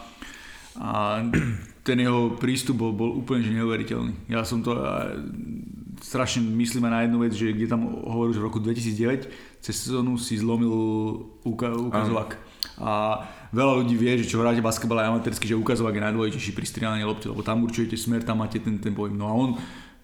A 0.78 1.18
ten 1.86 1.98
jeho 1.98 2.38
prístup 2.38 2.78
bol, 2.78 2.94
bol 2.94 3.10
úplne 3.18 3.42
že 3.42 3.50
neuveriteľný. 3.50 4.30
Ja 4.30 4.46
som 4.46 4.62
to 4.62 4.78
a, 4.78 5.10
strašne 5.98 6.46
myslím 6.54 6.86
aj 6.86 6.92
na 6.94 7.00
jednu 7.02 7.18
vec, 7.18 7.32
že 7.34 7.50
kde 7.50 7.66
tam 7.66 7.82
hovoril, 7.82 8.30
že 8.30 8.40
v 8.42 8.46
roku 8.46 8.58
2009 8.62 9.26
cez 9.58 9.74
sezónu 9.74 10.22
si 10.22 10.38
zlomil 10.38 10.70
uka, 11.42 11.74
ukazovák. 11.74 12.38
A 12.78 13.24
veľa 13.50 13.82
ľudí 13.82 13.98
vie, 13.98 14.22
že 14.22 14.30
čo 14.30 14.38
hráte 14.38 14.62
basketbal 14.62 15.02
aj 15.02 15.10
amatérsky, 15.18 15.50
že 15.50 15.58
ukazovák 15.58 15.96
je 15.96 16.04
najdôležitejší 16.06 16.52
pri 16.54 16.66
strieľaní 16.68 17.02
lopty, 17.02 17.26
lebo 17.26 17.42
tam 17.42 17.64
určujete 17.66 17.98
smer, 17.98 18.22
tam 18.22 18.44
máte 18.44 18.62
ten, 18.62 18.78
ten 18.78 18.94
pohyb. 18.94 19.16
No 19.16 19.26
a 19.26 19.34
on 19.34 19.50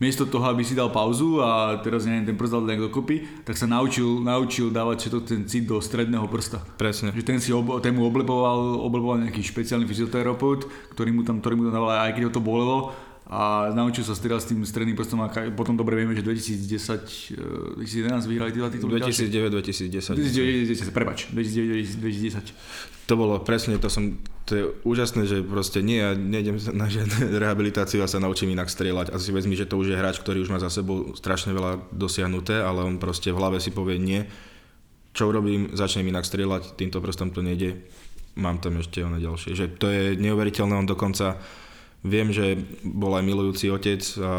miesto 0.02 0.26
toho, 0.26 0.42
aby 0.50 0.66
si 0.66 0.74
dal 0.74 0.90
pauzu 0.90 1.38
a 1.38 1.78
teraz 1.78 2.02
neviem, 2.02 2.26
ten 2.26 2.34
prst 2.34 2.58
dal 2.58 2.66
nejak 2.66 2.90
dokopy, 2.90 3.46
tak 3.46 3.54
sa 3.54 3.70
naučil, 3.70 4.18
naučil 4.18 4.74
dávať 4.74 5.06
všetko 5.06 5.20
ten 5.22 5.46
cit 5.46 5.70
do 5.70 5.78
stredného 5.78 6.26
prsta. 6.26 6.58
presne. 6.74 7.14
Že 7.14 7.22
ten 7.22 7.38
si 7.38 7.54
ob, 7.54 7.78
ten 7.78 7.94
mu 7.94 8.02
obleboval, 8.10 8.82
obleboval 8.82 9.22
nejaký 9.22 9.46
špeciálny 9.46 9.86
fyzioterapeut, 9.86 10.66
ktorý 10.98 11.14
mu 11.14 11.22
tam, 11.22 11.38
ktorý 11.38 11.54
mu 11.54 11.62
tam 11.70 11.78
dával, 11.78 11.94
aj 11.94 12.18
keď 12.18 12.22
ho 12.26 12.32
to 12.34 12.42
bolelo, 12.42 12.78
a 13.30 13.70
naučil 13.70 14.02
sa 14.02 14.18
strieľať 14.18 14.42
s 14.42 14.48
tým 14.50 14.60
stredným 14.66 14.98
prstom 14.98 15.22
a 15.22 15.30
potom 15.54 15.78
dobre 15.78 15.94
vieme, 15.94 16.12
že 16.12 16.26
2010, 16.26 17.32
eh, 17.32 17.78
2011 17.78 18.26
vyhrali 18.26 18.50
tie 18.50 18.60
dva 18.60 18.70
tituly. 18.70 18.98
2009-2010. 18.98 20.18
2010, 20.18 20.90
prepač, 20.90 21.30
2009-2010. 21.30 22.50
To 23.06 23.14
bolo 23.14 23.38
presne, 23.40 23.78
to 23.78 23.86
som, 23.86 24.18
to 24.44 24.52
je 24.52 24.64
úžasné, 24.82 25.26
že 25.30 25.38
proste 25.46 25.80
nie, 25.80 26.02
ja 26.02 26.18
nejdem 26.18 26.58
na 26.74 26.90
žiadnu 26.90 27.30
rehabilitáciu 27.42 28.02
a 28.02 28.10
sa 28.10 28.18
naučím 28.18 28.52
inak 28.52 28.66
strieľať. 28.66 29.14
A 29.14 29.16
si 29.22 29.30
vezmi, 29.30 29.54
že 29.54 29.70
to 29.70 29.78
už 29.78 29.94
je 29.94 29.96
hráč, 29.96 30.18
ktorý 30.18 30.42
už 30.42 30.50
má 30.50 30.58
za 30.58 30.68
sebou 30.68 31.14
strašne 31.14 31.54
veľa 31.54 31.94
dosiahnuté, 31.94 32.58
ale 32.58 32.82
on 32.82 32.98
proste 32.98 33.30
v 33.30 33.38
hlave 33.38 33.62
si 33.62 33.70
povie 33.70 34.02
nie, 34.02 34.26
čo 35.12 35.28
urobím, 35.28 35.70
začnem 35.72 36.08
inak 36.08 36.24
strieľať, 36.24 36.74
týmto 36.74 36.98
prstom 36.98 37.30
to 37.30 37.44
nejde, 37.44 37.84
mám 38.36 38.58
tam 38.60 38.80
ešte 38.80 39.04
ono 39.04 39.20
ďalšie. 39.20 39.52
Že 39.52 39.66
to 39.76 39.86
je 39.92 40.02
neuveriteľné, 40.16 40.72
on 40.72 40.88
dokonca, 40.88 41.36
viem, 42.02 42.34
že 42.34 42.58
bol 42.82 43.14
aj 43.14 43.24
milujúci 43.24 43.70
otec 43.70 44.02
a 44.18 44.34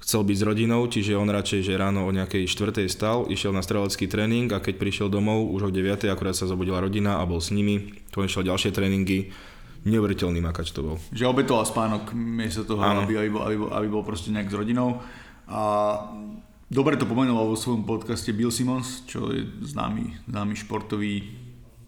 chcel 0.00 0.24
byť 0.24 0.36
s 0.36 0.46
rodinou, 0.46 0.80
čiže 0.88 1.16
on 1.16 1.28
radšej, 1.28 1.60
že 1.60 1.80
ráno 1.80 2.08
o 2.08 2.10
nejakej 2.12 2.48
štvrtej 2.48 2.88
stal, 2.88 3.28
išiel 3.28 3.52
na 3.52 3.60
strelecký 3.60 4.08
tréning 4.08 4.48
a 4.52 4.60
keď 4.64 4.80
prišiel 4.80 5.08
domov 5.12 5.52
už 5.52 5.68
o 5.68 5.70
9. 5.70 6.08
akurát 6.08 6.32
sa 6.32 6.48
zobudila 6.48 6.80
rodina 6.80 7.20
a 7.20 7.28
bol 7.28 7.40
s 7.40 7.52
nimi, 7.52 8.00
konečne 8.08 8.48
ďalšie 8.48 8.72
tréningy, 8.72 9.28
neuveriteľný 9.84 10.40
makač 10.40 10.72
to 10.72 10.84
bol. 10.84 10.96
Že 11.12 11.30
obetoval 11.32 11.64
spánok 11.64 12.12
miesto 12.16 12.64
toho, 12.64 12.80
aby, 12.80 13.16
aby, 13.16 13.30
bol, 13.32 13.42
aby, 13.44 13.56
bol, 13.56 13.70
aby 13.72 13.86
bol 13.88 14.04
proste 14.04 14.32
nejak 14.32 14.52
s 14.52 14.56
rodinou. 14.56 15.00
A 15.48 15.62
dobre 16.68 17.00
to 17.00 17.08
pomenoval 17.08 17.48
vo 17.48 17.56
svojom 17.56 17.88
podcaste 17.88 18.32
Bill 18.36 18.52
Simmons, 18.52 19.04
čo 19.08 19.32
je 19.32 19.44
známy, 19.64 20.28
známy 20.28 20.54
športový, 20.56 21.24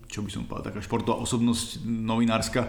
čo 0.08 0.24
by 0.24 0.30
som 0.32 0.48
povedal, 0.48 0.72
taká 0.72 0.80
športová 0.80 1.20
osobnosť 1.20 1.84
novinárska, 1.84 2.68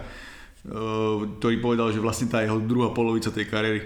ktorý 0.64 1.56
povedal, 1.60 1.92
že 1.92 2.00
vlastne 2.00 2.32
tá 2.32 2.40
jeho 2.40 2.56
druhá 2.60 2.88
polovica 2.96 3.28
tej 3.28 3.44
kariéry, 3.44 3.84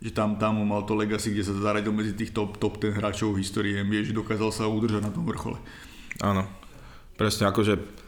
že 0.00 0.12
tam, 0.12 0.36
tam 0.40 0.60
mal 0.64 0.84
to 0.88 0.96
legacy, 0.96 1.32
kde 1.32 1.44
sa 1.44 1.52
zaradil 1.56 1.92
medzi 1.92 2.16
tých 2.16 2.32
top, 2.32 2.56
top 2.56 2.80
10 2.80 2.96
hráčov 2.96 3.36
v 3.36 3.40
histórii 3.44 3.76
NBA, 3.76 4.08
že 4.08 4.16
dokázal 4.16 4.50
sa 4.52 4.68
udržať 4.68 5.04
na 5.04 5.12
tom 5.12 5.24
vrchole. 5.28 5.60
Áno, 6.24 6.48
presne 7.20 7.48
akože 7.48 8.03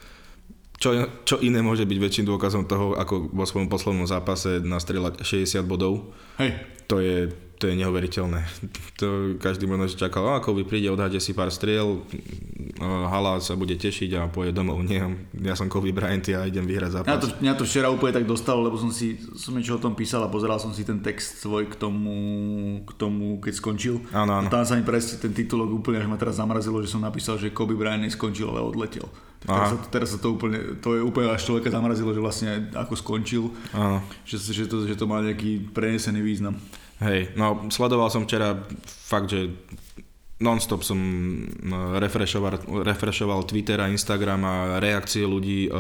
čo, 0.77 0.93
čo 1.25 1.37
iné 1.41 1.65
môže 1.65 1.89
byť 1.89 1.99
väčším 1.99 2.29
dôkazom 2.29 2.69
toho, 2.69 2.93
ako 2.97 3.33
vo 3.33 3.45
svojom 3.49 3.69
poslednom 3.73 4.05
zápase 4.05 4.61
nastrieľať 4.61 5.25
60 5.25 5.65
bodov, 5.65 6.13
Hej, 6.37 6.53
to 6.85 7.01
je, 7.01 7.33
to 7.57 7.67
je 7.67 7.75
neuveriteľné. 7.81 8.41
To 8.97 9.37
každý 9.37 9.69
možno 9.69 9.93
čakal, 9.93 10.25
a 10.25 10.41
ako 10.41 10.57
vy 10.57 10.65
príde, 10.65 10.89
odhade 10.89 11.21
si 11.21 11.37
pár 11.37 11.53
striel, 11.53 12.01
a 12.81 13.13
hala 13.13 13.37
sa 13.45 13.53
bude 13.53 13.77
tešiť 13.77 14.11
a 14.17 14.25
pôjde 14.33 14.57
domov. 14.57 14.81
Nie, 14.81 15.05
ja 15.37 15.53
som 15.53 15.69
Kobe 15.69 15.93
Bryant, 15.93 16.25
ja 16.25 16.49
idem 16.49 16.65
vyhrať 16.65 16.93
Mňa 16.93 16.97
zápas. 17.05 17.21
to, 17.21 17.29
mňa 17.45 17.53
to 17.61 17.65
včera 17.69 17.93
úplne 17.93 18.17
tak 18.17 18.25
dostalo, 18.25 18.65
lebo 18.65 18.81
som 18.81 18.89
si 18.89 19.21
som 19.37 19.53
niečo 19.53 19.77
o 19.77 19.83
tom 19.85 19.93
písal 19.93 20.25
a 20.25 20.33
pozeral 20.33 20.57
som 20.57 20.73
si 20.73 20.81
ten 20.81 21.05
text 21.05 21.45
svoj 21.45 21.69
k 21.69 21.77
tomu, 21.77 22.17
k 22.89 22.93
tomu 22.97 23.37
keď 23.37 23.53
skončil. 23.53 24.01
Áno, 24.17 24.41
áno. 24.41 24.49
A 24.49 24.53
tam 24.53 24.65
sa 24.65 24.73
mi 24.77 24.85
presne 24.85 25.21
ten 25.21 25.37
titulok 25.37 25.69
úplne 25.73 26.01
až 26.01 26.09
ma 26.09 26.17
teraz 26.17 26.41
zamrazilo, 26.41 26.81
že 26.81 26.89
som 26.89 27.05
napísal, 27.05 27.37
že 27.37 27.53
Kobe 27.53 27.77
Bryant 27.77 28.01
neskončil, 28.01 28.49
ale 28.49 28.65
odletel. 28.65 29.05
Teraz, 29.47 29.71
Aha. 29.71 29.79
sa, 29.79 29.87
teraz 29.87 30.09
sa 30.11 30.19
to 30.19 30.35
úplne, 30.35 30.83
to 30.83 30.99
je 30.99 31.01
úplne 31.07 31.31
až 31.31 31.47
človeka 31.47 31.71
zamrazilo, 31.71 32.11
že 32.11 32.19
vlastne 32.19 32.51
ako 32.75 32.99
skončil, 32.99 33.55
že, 34.27 34.43
že, 34.43 34.67
to, 34.67 34.83
že 34.83 34.99
to 34.99 35.07
má 35.07 35.23
nejaký 35.23 35.71
prenesený 35.71 36.19
význam. 36.19 36.59
Hej, 36.99 37.31
no 37.39 37.71
sledoval 37.71 38.11
som 38.11 38.27
včera 38.27 38.59
fakt, 38.87 39.31
že 39.31 39.55
non-stop 40.43 40.83
som 40.85 40.99
refreshoval, 41.97 42.85
refreshoval 42.85 43.49
Twitter 43.49 43.81
a 43.81 43.89
Instagram 43.89 44.43
a 44.45 44.55
reakcie 44.83 45.25
ľudí 45.25 45.71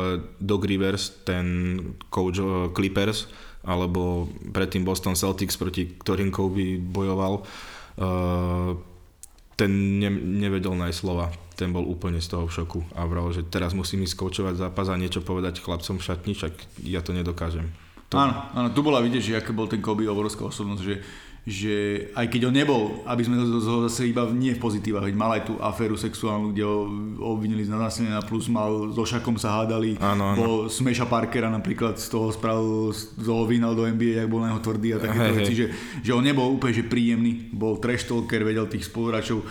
Doc 0.41 0.63
Rivers, 0.65 1.27
ten 1.27 1.77
coach 2.09 2.41
Clippers, 2.73 3.29
alebo 3.67 4.31
predtým 4.55 4.87
Boston 4.87 5.19
Celtics, 5.19 5.59
proti 5.59 5.99
ktorým 5.99 6.31
Kobe 6.31 6.79
bojoval, 6.79 7.43
ten 9.57 9.99
ne, 9.99 10.13
nevedel 10.13 10.77
nájsť 10.77 10.99
slova. 11.01 11.33
Ten 11.57 11.73
bol 11.73 11.89
úplne 11.89 12.21
z 12.21 12.37
toho 12.37 12.45
v 12.45 12.53
šoku 12.53 12.81
a 12.93 13.09
vral, 13.09 13.33
že 13.33 13.41
teraz 13.49 13.73
musím 13.73 14.05
ísť 14.05 14.21
koučovať 14.21 14.61
zápas 14.61 14.93
a 14.93 15.01
niečo 15.01 15.25
povedať 15.25 15.65
chlapcom 15.65 15.97
v 15.97 16.05
však 16.37 16.53
ja 16.85 17.01
to 17.01 17.17
nedokážem. 17.17 17.73
To... 18.13 18.21
Áno, 18.21 18.39
áno, 18.55 18.69
tu 18.71 18.87
bola 18.87 19.03
vidieť, 19.03 19.23
že 19.25 19.39
aké 19.41 19.51
bol 19.51 19.67
ten 19.67 19.83
Kobe 19.83 20.07
obrovská 20.07 20.47
osobnosť, 20.47 20.83
že, 20.85 20.95
že 21.47 22.11
aj 22.19 22.27
keď 22.27 22.51
on 22.51 22.55
nebol, 22.59 23.07
aby 23.07 23.23
sme 23.23 23.39
ho 23.39 23.87
zase 23.87 24.11
iba 24.11 24.27
nie 24.35 24.59
v 24.59 24.63
pozitívach, 24.63 25.07
veď 25.07 25.15
mal 25.15 25.31
aj 25.39 25.43
tú 25.47 25.55
aféru 25.63 25.95
sexuálnu, 25.95 26.51
kde 26.51 26.67
ho 26.67 26.91
obvinili 27.23 27.63
z 27.63 27.71
nanásilenia, 27.71 28.19
plus 28.27 28.51
mal 28.51 28.91
so 28.91 29.07
Šakom 29.07 29.39
sa 29.39 29.63
hádali, 29.63 29.95
áno, 30.03 30.35
áno. 30.35 30.39
bol 30.43 30.55
Smeša 30.67 31.07
Parkera 31.07 31.47
napríklad 31.47 32.03
z 32.03 32.11
toho 32.11 32.35
spravil, 32.35 32.91
z 32.91 33.23
toho 33.23 33.47
vynal 33.47 33.79
do 33.79 33.87
NBA, 33.87 34.27
jak 34.27 34.29
bol 34.29 34.43
na 34.43 34.51
jeho 34.51 34.65
tvrdý 34.67 34.89
a 34.95 34.99
takéto 34.99 35.33
veci, 35.39 35.55
že, 35.55 35.67
že 36.03 36.11
on 36.11 36.27
nebol 36.27 36.51
úplne 36.51 36.75
že 36.75 36.83
príjemný, 36.83 37.47
bol 37.55 37.79
trash 37.79 38.11
talker, 38.11 38.43
vedel 38.43 38.67
tých 38.67 38.91
spoluhráčov 38.91 39.47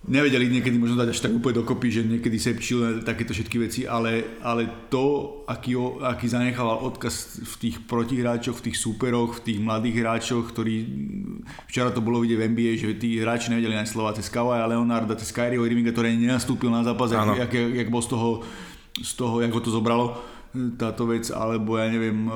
nevedeli 0.00 0.48
niekedy 0.48 0.80
možno 0.80 0.96
dať 0.96 1.12
až 1.12 1.20
tak 1.20 1.36
úplne 1.36 1.60
dokopy, 1.60 1.92
že 1.92 2.08
niekedy 2.08 2.40
sepčil 2.40 3.04
takéto 3.04 3.36
všetky 3.36 3.56
veci, 3.60 3.80
ale, 3.84 4.40
ale 4.40 4.88
to, 4.88 5.44
aký, 5.44 5.76
aký 6.00 6.24
zanechával 6.24 6.80
odkaz 6.88 7.44
v 7.44 7.54
tých 7.60 7.76
protihráčoch, 7.84 8.56
v 8.56 8.72
tých 8.72 8.80
súperoch, 8.80 9.40
v 9.40 9.52
tých 9.52 9.58
mladých 9.60 10.00
hráčoch, 10.00 10.48
ktorí 10.56 10.76
včera 11.68 11.92
to 11.92 12.00
bolo 12.00 12.24
vidieť 12.24 12.38
v 12.40 12.46
NBA, 12.48 12.72
že 12.80 12.96
tí 12.96 13.20
hráči 13.20 13.52
nevedeli 13.52 13.76
aj 13.76 13.92
slova 13.92 14.16
cez 14.16 14.32
Kawaja 14.32 14.64
Leonarda, 14.64 15.20
cez 15.20 15.28
Kyrieho 15.36 15.68
Irvinga, 15.68 15.92
ktorý 15.92 16.16
nenastúpil 16.16 16.72
na 16.72 16.80
zápas, 16.80 17.12
jak, 17.12 17.52
jak, 17.52 17.52
jak, 17.52 17.88
bol 17.92 18.00
z 18.00 18.08
toho, 18.08 18.28
z 18.96 19.12
toho, 19.20 19.44
jak 19.44 19.52
ho 19.52 19.60
to 19.60 19.68
zobralo 19.68 20.16
táto 20.50 21.06
vec, 21.06 21.30
alebo 21.30 21.78
ja 21.78 21.86
neviem, 21.86 22.26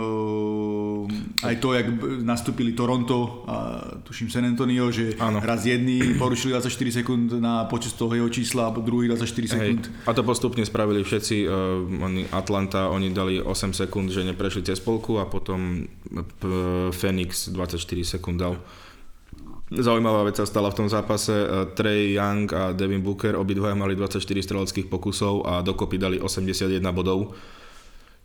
aj 1.42 1.54
to, 1.58 1.74
jak 1.74 1.90
nastúpili 2.22 2.70
Toronto 2.70 3.42
a 3.50 3.82
tuším 4.06 4.30
San 4.30 4.46
Antonio, 4.46 4.86
že 4.94 5.18
ano. 5.18 5.42
raz 5.42 5.66
jedný 5.66 6.14
porušili 6.14 6.54
24 6.54 7.02
sekúnd 7.02 7.34
na 7.42 7.66
počas 7.66 7.90
toho 7.98 8.14
jeho 8.14 8.30
čísla, 8.30 8.70
a 8.70 8.72
druhý 8.78 9.10
24 9.10 9.58
sekúnd. 9.58 9.82
A 10.06 10.14
to 10.14 10.22
postupne 10.22 10.62
spravili 10.62 11.02
všetci, 11.02 11.36
uh, 11.42 11.82
oni 12.06 12.30
Atlanta, 12.30 12.86
oni 12.86 13.10
dali 13.10 13.42
8 13.42 13.74
sekúnd, 13.74 14.14
že 14.14 14.22
neprešli 14.22 14.62
cez 14.62 14.78
polku 14.78 15.18
a 15.18 15.26
potom 15.26 15.82
uh, 16.14 16.94
Phoenix 16.94 17.50
24 17.50 17.82
sekúnd 18.14 18.38
dal. 18.38 18.62
Zaujímavá 19.74 20.22
vec 20.22 20.38
sa 20.38 20.46
stala 20.46 20.70
v 20.70 20.86
tom 20.86 20.88
zápase. 20.92 21.34
Trey 21.74 22.14
Young 22.14 22.46
a 22.54 22.70
Devin 22.70 23.02
Booker 23.02 23.34
obidvaja 23.34 23.74
mali 23.74 23.98
24 23.98 24.22
streleckých 24.22 24.86
pokusov 24.86 25.42
a 25.42 25.52
dokopy 25.66 25.98
dali 25.98 26.16
81 26.22 26.78
bodov 26.94 27.34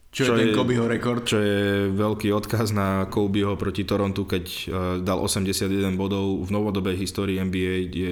čo, 0.09 0.25
čo 0.25 0.33
je 0.33 0.49
ten 0.49 0.57
Kobeho 0.57 0.89
rekord? 0.89 1.21
Čo 1.21 1.37
je 1.37 1.93
veľký 1.93 2.33
odkaz 2.33 2.73
na 2.73 3.05
Kobeho 3.05 3.53
proti 3.53 3.85
Torontu, 3.85 4.25
keď 4.25 4.45
uh, 4.45 4.73
dal 5.05 5.21
81 5.21 5.69
bodov 5.93 6.41
v 6.41 6.49
novodobej 6.49 6.97
histórii 6.97 7.37
NBA, 7.37 7.75
je 7.93 8.11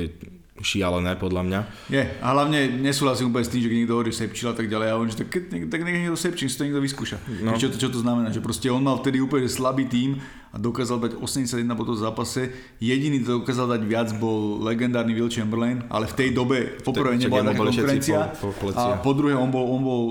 šialené 0.61 1.17
podľa 1.21 1.41
mňa. 1.45 1.59
Je, 1.89 2.01
a 2.01 2.27
hlavne 2.33 2.81
nesúhlasím 2.81 3.29
úplne 3.29 3.45
s 3.45 3.51
tým, 3.53 3.61
že 3.61 3.69
niekto 3.69 3.93
hovorí, 3.93 4.09
že 4.09 4.25
sepčil 4.25 4.49
a 4.49 4.55
tak 4.57 4.65
ďalej. 4.69 4.87
A 4.89 4.93
on, 4.97 5.05
že 5.05 5.21
tak, 5.21 5.29
tak 5.69 5.79
nech 5.85 6.01
niekto 6.01 6.17
sepčí, 6.17 6.49
si 6.49 6.57
to 6.57 6.65
niekto 6.65 6.81
vyskúša. 6.81 7.17
No. 7.45 7.53
Čo, 7.57 7.69
to, 7.69 7.77
čo 7.77 7.89
to 7.93 8.01
znamená? 8.01 8.33
Že 8.33 8.41
proste 8.41 8.67
on 8.73 8.81
mal 8.81 8.97
vtedy 8.97 9.21
úplne 9.21 9.45
slabý 9.45 9.85
tým 9.85 10.17
a 10.49 10.57
dokázal 10.57 10.97
dať 10.97 11.11
81 11.21 11.61
bodov 11.77 12.01
v 12.01 12.09
zápase. 12.09 12.41
Jediný, 12.81 13.21
kto 13.21 13.45
dokázal 13.45 13.77
dať 13.77 13.81
viac, 13.85 14.09
bol 14.17 14.61
legendárny 14.65 15.13
Will 15.13 15.29
Chamberlain, 15.29 15.85
ale 15.93 16.09
v 16.09 16.15
tej 16.17 16.29
dobe 16.33 16.81
poprvé 16.81 17.21
nebola 17.21 17.53
taká 17.53 17.61
konkurencia. 17.61 18.33
Po, 18.33 18.49
po 18.53 18.73
a 18.73 18.97
po 18.97 19.11
druhé, 19.13 19.37
on 19.37 19.53
bol, 19.53 19.65
on 19.65 19.81
bol 19.85 20.01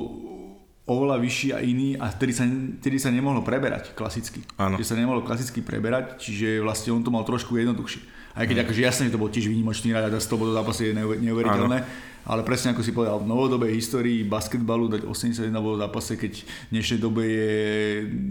oveľa 0.87 1.19
vyšší 1.19 1.49
a 1.50 1.59
iný 1.66 1.99
a 1.99 2.07
vtedy 2.14 2.33
sa, 2.33 2.47
vtedy 2.78 2.97
sa 3.02 3.11
nemohlo 3.11 3.43
preberať 3.43 3.90
klasicky. 3.99 4.47
Áno. 4.55 4.78
Že 4.78 4.87
sa 4.87 4.95
nemohlo 4.95 5.26
klasicky 5.26 5.59
preberať, 5.59 6.23
čiže 6.23 6.62
vlastne 6.62 6.95
on 6.95 7.02
to 7.02 7.11
mal 7.11 7.26
trošku 7.26 7.59
jednoduchšie. 7.59 8.07
Aj 8.38 8.47
keď 8.47 8.62
mm. 8.62 8.64
akože 8.69 8.81
jasne 8.87 9.11
to 9.11 9.19
bol 9.19 9.26
tiež 9.26 9.50
výnimočný 9.50 9.90
rád 9.90 10.14
a 10.14 10.23
100 10.23 10.38
bodov 10.38 10.55
zápasy 10.62 10.93
je 10.93 10.95
neuveriteľné, 10.95 11.78
ale 12.26 12.40
presne 12.47 12.71
ako 12.71 12.87
si 12.87 12.95
povedal, 12.95 13.19
v 13.19 13.26
novodobej 13.26 13.75
histórii 13.75 14.23
basketbalu 14.23 14.93
dať 14.93 15.02
81 15.11 15.50
bodov 15.59 15.83
zápase, 15.83 16.14
keď 16.14 16.33
v 16.43 16.71
dnešnej 16.71 17.00
dobe 17.02 17.23
je 17.25 17.50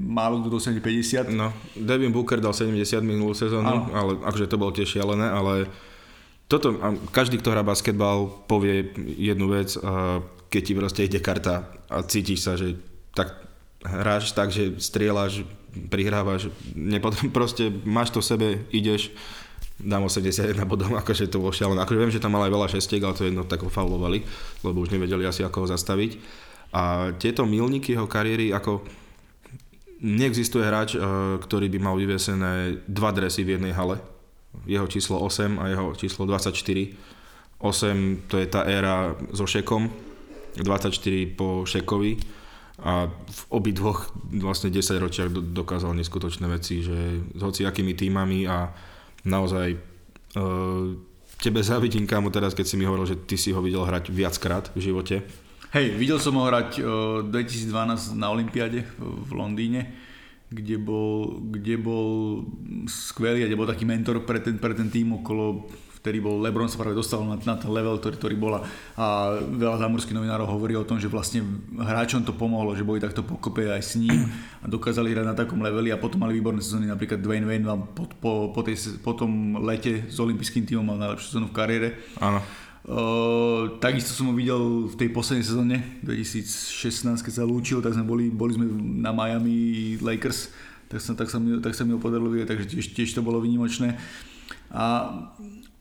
málo 0.08 0.40
kto 0.40 0.50
dosiahne 0.56 0.80
50. 0.80 1.36
No, 1.36 1.52
Devin 1.76 2.16
Booker 2.16 2.40
dal 2.40 2.56
70 2.56 3.04
minulú 3.04 3.36
sezónu, 3.36 3.68
Áno. 3.68 3.92
ale 3.92 4.12
akože 4.24 4.48
to 4.48 4.56
bolo 4.62 4.72
tiež 4.72 4.96
šialené, 5.00 5.28
ale 5.28 5.68
toto, 6.46 6.78
každý, 7.10 7.42
kto 7.42 7.52
hrá 7.52 7.66
basketbal, 7.66 8.30
povie 8.46 8.94
jednu 9.18 9.50
vec, 9.50 9.74
keď 10.56 10.64
ti 10.64 10.74
proste 10.74 11.02
ide 11.04 11.20
karta 11.20 11.68
a 11.92 12.00
cítiš 12.08 12.48
sa, 12.48 12.56
že 12.56 12.80
tak 13.12 13.36
hráš 13.84 14.32
tak, 14.32 14.56
že 14.56 14.80
strieľaš, 14.80 15.44
prihrávaš, 15.92 16.48
nepotrebuješ, 16.72 17.36
proste 17.36 17.68
máš 17.84 18.16
to 18.16 18.24
v 18.24 18.30
sebe, 18.32 18.48
ideš, 18.72 19.12
dám 19.76 20.08
81 20.08 20.56
bodov, 20.64 20.96
akože 21.04 21.28
to 21.28 21.44
bolo 21.44 21.52
šialené. 21.52 21.84
Akože 21.84 22.00
viem, 22.00 22.14
že 22.16 22.24
tam 22.24 22.40
mal 22.40 22.48
aj 22.48 22.56
veľa 22.56 22.68
šestiek, 22.72 23.04
ale 23.04 23.18
to 23.20 23.28
jedno 23.28 23.44
tak 23.44 23.60
ho 23.60 23.68
faulovali, 23.68 24.24
lebo 24.64 24.80
už 24.80 24.96
nevedeli 24.96 25.28
asi 25.28 25.44
ako 25.44 25.68
ho 25.68 25.68
zastaviť. 25.68 26.16
A 26.76 27.12
tieto 27.20 27.44
milníky 27.44 27.96
jeho 27.96 28.08
kariéry, 28.08 28.52
ako 28.52 28.84
neexistuje 30.00 30.64
hráč, 30.64 30.96
eh, 30.96 31.04
ktorý 31.40 31.68
by 31.72 31.80
mal 31.80 31.96
vyvesené 32.00 32.84
dva 32.88 33.12
dresy 33.12 33.44
v 33.44 33.60
jednej 33.60 33.76
hale. 33.76 34.00
Jeho 34.64 34.88
číslo 34.88 35.20
8 35.20 35.60
a 35.60 35.68
jeho 35.68 35.92
číslo 36.00 36.24
24. 36.24 36.96
8 37.60 38.28
to 38.28 38.40
je 38.40 38.48
tá 38.48 38.68
éra 38.68 39.16
so 39.32 39.48
Šekom, 39.48 39.88
24 40.60 41.36
po 41.36 41.68
Šekovi 41.68 42.16
a 42.84 43.08
v 43.08 43.42
obidvoch 43.56 44.12
vlastne 44.36 44.68
10 44.68 45.00
ročiach 45.00 45.30
dokázal 45.32 45.96
neskutočné 45.96 46.46
veci, 46.52 46.84
že 46.84 47.24
s 47.32 47.42
hociakými 47.42 47.96
týmami 47.96 48.44
a 48.52 48.68
naozaj 49.24 49.68
uh, 49.76 50.92
tebe 51.40 51.64
závidím 51.64 52.04
kámo 52.04 52.28
teraz, 52.36 52.52
keď 52.52 52.66
si 52.68 52.76
mi 52.76 52.84
hovoril, 52.84 53.08
že 53.08 53.20
ty 53.24 53.40
si 53.40 53.56
ho 53.56 53.64
videl 53.64 53.88
hrať 53.88 54.12
viackrát 54.12 54.76
v 54.76 54.92
živote. 54.92 55.24
Hej, 55.72 55.96
videl 55.96 56.20
som 56.20 56.36
ho 56.36 56.44
hrať 56.48 56.84
uh, 56.84 57.24
2012 57.24 58.16
na 58.20 58.28
Olympiade 58.32 58.84
v 59.00 59.32
Londýne, 59.32 59.92
kde 60.52 60.76
bol, 60.76 61.40
kde 61.48 61.80
bol 61.80 62.44
skvelý 62.92 63.44
a 63.44 63.48
kde 63.48 63.60
bol 63.60 63.72
taký 63.72 63.88
mentor 63.88 64.24
pre 64.28 64.44
ten, 64.44 64.60
pre 64.60 64.76
ten 64.76 64.92
tým 64.92 65.16
okolo 65.16 65.68
ktorý 66.06 66.22
bol, 66.22 66.38
Lebron 66.38 66.70
sa 66.70 66.78
práve 66.78 66.94
dostal 66.94 67.26
na, 67.26 67.34
na 67.34 67.58
ten 67.58 67.66
level, 67.74 67.98
ktorý, 67.98 68.16
ktorý 68.22 68.36
bola 68.38 68.62
a 68.94 69.34
veľa 69.42 69.82
zámorských 69.82 70.14
novinárov 70.14 70.46
hovorí 70.46 70.78
o 70.78 70.86
tom, 70.86 71.02
že 71.02 71.10
vlastne 71.10 71.42
hráčom 71.74 72.22
to 72.22 72.38
pomohlo, 72.38 72.78
že 72.78 72.86
boli 72.86 73.02
takto 73.02 73.26
pokope 73.26 73.66
aj 73.66 73.82
s 73.82 73.98
ním 73.98 74.30
a 74.62 74.70
dokázali 74.70 75.18
hrať 75.18 75.26
na 75.26 75.34
takom 75.34 75.58
leveli 75.66 75.90
a 75.90 75.98
potom 75.98 76.22
mali 76.22 76.38
výborné 76.38 76.62
sezóny, 76.62 76.86
napríklad 76.86 77.26
Dwayne 77.26 77.50
Wayne 77.50 77.66
mal 77.66 77.82
po, 77.90 78.06
po, 78.22 78.54
po, 78.54 78.62
tej, 78.62 79.02
po 79.02 79.18
tom 79.18 79.58
lete 79.66 80.06
s 80.06 80.22
olympijským 80.22 80.70
týmom 80.70 80.86
mal 80.86 81.02
najlepšiu 81.02 81.26
sezónu 81.26 81.50
v 81.50 81.58
kariére. 81.58 81.98
Áno. 82.22 82.38
Uh, 82.86 83.82
takisto 83.82 84.14
som 84.14 84.30
ho 84.30 84.38
videl 84.38 84.86
v 84.86 84.94
tej 84.94 85.10
poslednej 85.10 85.42
sezóne 85.42 85.76
2016, 86.06 87.18
keď 87.26 87.34
sa 87.34 87.42
lúčil, 87.42 87.82
tak 87.82 87.98
sme 87.98 88.06
boli, 88.06 88.30
boli 88.30 88.54
sme 88.54 88.70
na 89.02 89.10
Miami 89.10 89.98
Lakers, 89.98 90.54
tak 90.86 91.02
sa, 91.02 91.18
tak 91.18 91.34
sa, 91.34 91.42
mi, 91.42 91.58
tak 91.66 91.74
sa 91.74 91.82
mi 91.82 91.98
ho 91.98 92.00
podarilo 92.00 92.30
vidieť, 92.30 92.46
takže 92.46 92.66
tiež, 92.70 92.86
tiež 92.94 93.10
to 93.18 93.26
bolo 93.26 93.42
výnimočné. 93.42 93.98
A 94.70 94.86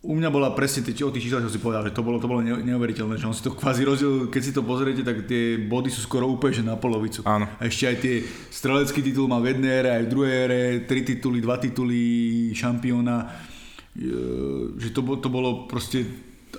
u 0.05 0.13
mňa 0.13 0.29
bola 0.29 0.53
presne 0.53 0.85
tie, 0.85 0.93
o 1.01 1.09
tých 1.09 1.27
číslach, 1.29 1.49
čo 1.49 1.57
si 1.57 1.65
povedal, 1.65 1.89
že 1.89 1.97
to 1.97 2.05
bolo, 2.05 2.21
to 2.21 2.29
bolo 2.29 2.45
neuveriteľné, 2.45 3.17
že 3.17 3.25
on 3.25 3.33
si 3.33 3.41
to 3.41 3.57
kvázi 3.57 3.89
rozdiel, 3.89 4.29
keď 4.29 4.43
si 4.45 4.53
to 4.53 4.61
pozriete, 4.61 5.01
tak 5.01 5.25
tie 5.25 5.57
body 5.57 5.89
sú 5.89 6.05
skoro 6.05 6.29
úplne 6.29 6.61
že 6.61 6.65
na 6.65 6.77
polovicu. 6.77 7.25
Áno. 7.25 7.49
A 7.57 7.63
ešte 7.65 7.89
aj 7.89 7.97
tie 8.05 8.15
strelecký 8.53 9.01
titul 9.01 9.33
má 9.33 9.41
v 9.41 9.57
jednej 9.57 9.81
ére, 9.81 9.91
aj 9.97 10.05
v 10.05 10.13
druhej 10.13 10.35
ére, 10.45 10.61
tri 10.85 11.01
tituly, 11.01 11.41
dva 11.41 11.57
tituly 11.57 12.01
šampióna, 12.53 13.33
že 14.77 14.89
to, 14.93 15.01
to 15.01 15.29
bolo 15.33 15.65
proste 15.65 16.05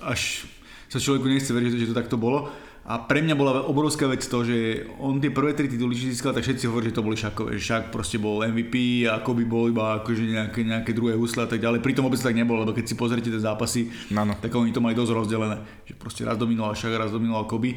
až 0.02 0.50
sa 0.90 0.98
človeku 0.98 1.30
nechce 1.30 1.54
veriť, 1.54 1.86
že 1.86 1.92
to 1.94 1.98
takto 1.98 2.18
bolo. 2.18 2.50
A 2.86 3.02
pre 3.02 3.18
mňa 3.26 3.34
bola 3.34 3.66
obrovská 3.66 4.06
vec 4.06 4.22
to, 4.22 4.46
že 4.46 4.86
on 5.02 5.18
tie 5.18 5.34
prvé 5.34 5.58
tri 5.58 5.66
tituly 5.66 5.98
získal, 5.98 6.38
tak 6.38 6.46
všetci 6.46 6.70
hovorí, 6.70 6.94
že 6.94 6.94
to 6.94 7.02
boli 7.02 7.18
Šakové. 7.18 7.58
Šak 7.58 7.90
proste 7.90 8.22
bol 8.22 8.46
MVP 8.46 9.10
a 9.10 9.26
Kobe 9.26 9.42
bol 9.42 9.74
iba 9.74 9.98
akože 9.98 10.22
nejaké, 10.22 10.62
nejaké 10.62 10.94
druhé 10.94 11.18
husle 11.18 11.42
a 11.42 11.50
tak 11.50 11.66
ďalej. 11.66 11.82
Pritom 11.82 12.06
vôbec 12.06 12.22
tak 12.22 12.38
nebolo, 12.38 12.62
lebo 12.62 12.78
keď 12.78 12.86
si 12.86 12.94
pozrite 12.94 13.34
tie 13.34 13.42
zápasy, 13.42 13.90
ano. 14.14 14.38
tak 14.38 14.54
oni 14.54 14.70
to 14.70 14.86
mali 14.86 14.94
dosť 14.94 15.18
rozdelené. 15.18 15.66
Že 15.90 15.94
proste 15.98 16.22
raz 16.30 16.38
dominoval 16.38 16.78
Šak, 16.78 16.94
raz 16.94 17.10
dominoval 17.10 17.50
Kobe. 17.50 17.74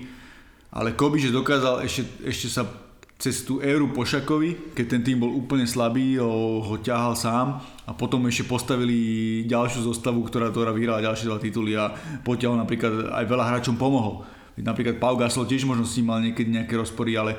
Ale 0.76 0.92
Kobe, 0.92 1.16
že 1.16 1.32
dokázal 1.32 1.88
ešte, 1.88 2.28
ešte 2.28 2.52
sa 2.52 2.68
cez 3.16 3.48
tú 3.48 3.64
éru 3.64 3.88
po 3.96 4.04
Šakovi, 4.04 4.76
keď 4.76 4.86
ten 4.92 5.00
tým 5.08 5.24
bol 5.24 5.32
úplne 5.32 5.64
slabý, 5.64 6.20
ho, 6.20 6.60
ho 6.60 6.74
ťahal 6.84 7.16
sám 7.16 7.64
a 7.88 7.96
potom 7.96 8.28
ešte 8.28 8.44
postavili 8.44 9.40
ďalšiu 9.48 9.88
zostavu, 9.88 10.20
ktorá, 10.28 10.52
ktorá 10.52 10.68
vyhrala 10.76 11.00
ďalšie 11.00 11.32
dva 11.32 11.40
tituly 11.40 11.72
a 11.80 11.96
potiaľ 12.20 12.60
napríklad 12.60 13.08
aj 13.08 13.24
veľa 13.24 13.44
hráčom 13.48 13.80
pomohol 13.80 14.36
Napríklad 14.62 14.96
Pau 15.02 15.14
Gasol 15.18 15.46
tiež 15.46 15.64
možno 15.64 15.86
s 15.86 15.96
ním 15.98 16.06
mal 16.10 16.20
niekedy 16.22 16.48
nejaké 16.50 16.74
rozpory, 16.78 17.14
ale 17.14 17.34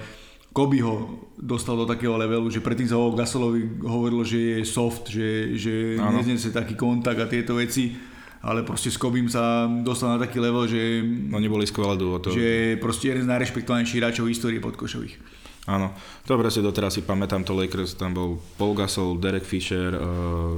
Kobe 0.49 0.81
ho 0.81 1.27
dostal 1.37 1.77
do 1.77 1.85
takého 1.85 2.17
levelu, 2.17 2.49
že 2.49 2.63
predtým 2.63 2.89
sa 2.89 2.97
o 2.97 3.13
Gasolovi 3.13 3.85
hovorilo, 3.85 4.25
že 4.25 4.37
je 4.37 4.57
soft, 4.65 5.07
že, 5.13 5.53
že 5.55 6.01
nezniesie 6.01 6.49
taký 6.49 6.73
kontakt 6.73 7.21
a 7.21 7.29
tieto 7.29 7.55
veci 7.55 8.09
ale 8.39 8.63
proste 8.63 8.87
s 8.87 8.95
Kobim 8.95 9.27
sa 9.27 9.67
dostal 9.67 10.15
na 10.15 10.19
taký 10.19 10.39
level, 10.39 10.63
že... 10.63 11.03
Oni 11.35 11.47
boli 11.51 11.67
skvelé 11.67 11.99
duo. 11.99 12.23
To... 12.23 12.31
Že 12.31 12.79
proste 12.79 13.11
jeden 13.11 13.27
z 13.27 13.31
najrešpektovanejších 13.35 13.99
hráčov 13.99 14.23
v 14.27 14.31
histórii 14.31 14.61
podkošových. 14.63 15.19
Áno, 15.67 15.91
dobre 16.23 16.47
si 16.47 16.63
doteraz 16.63 16.95
si 16.95 17.03
pamätám 17.03 17.43
to 17.43 17.51
Lakers, 17.51 17.99
tam 17.99 18.15
bol 18.15 18.39
Paul 18.55 18.73
Gasol, 18.79 19.19
Derek 19.19 19.43
Fisher, 19.43 19.91
uh, 19.91 20.55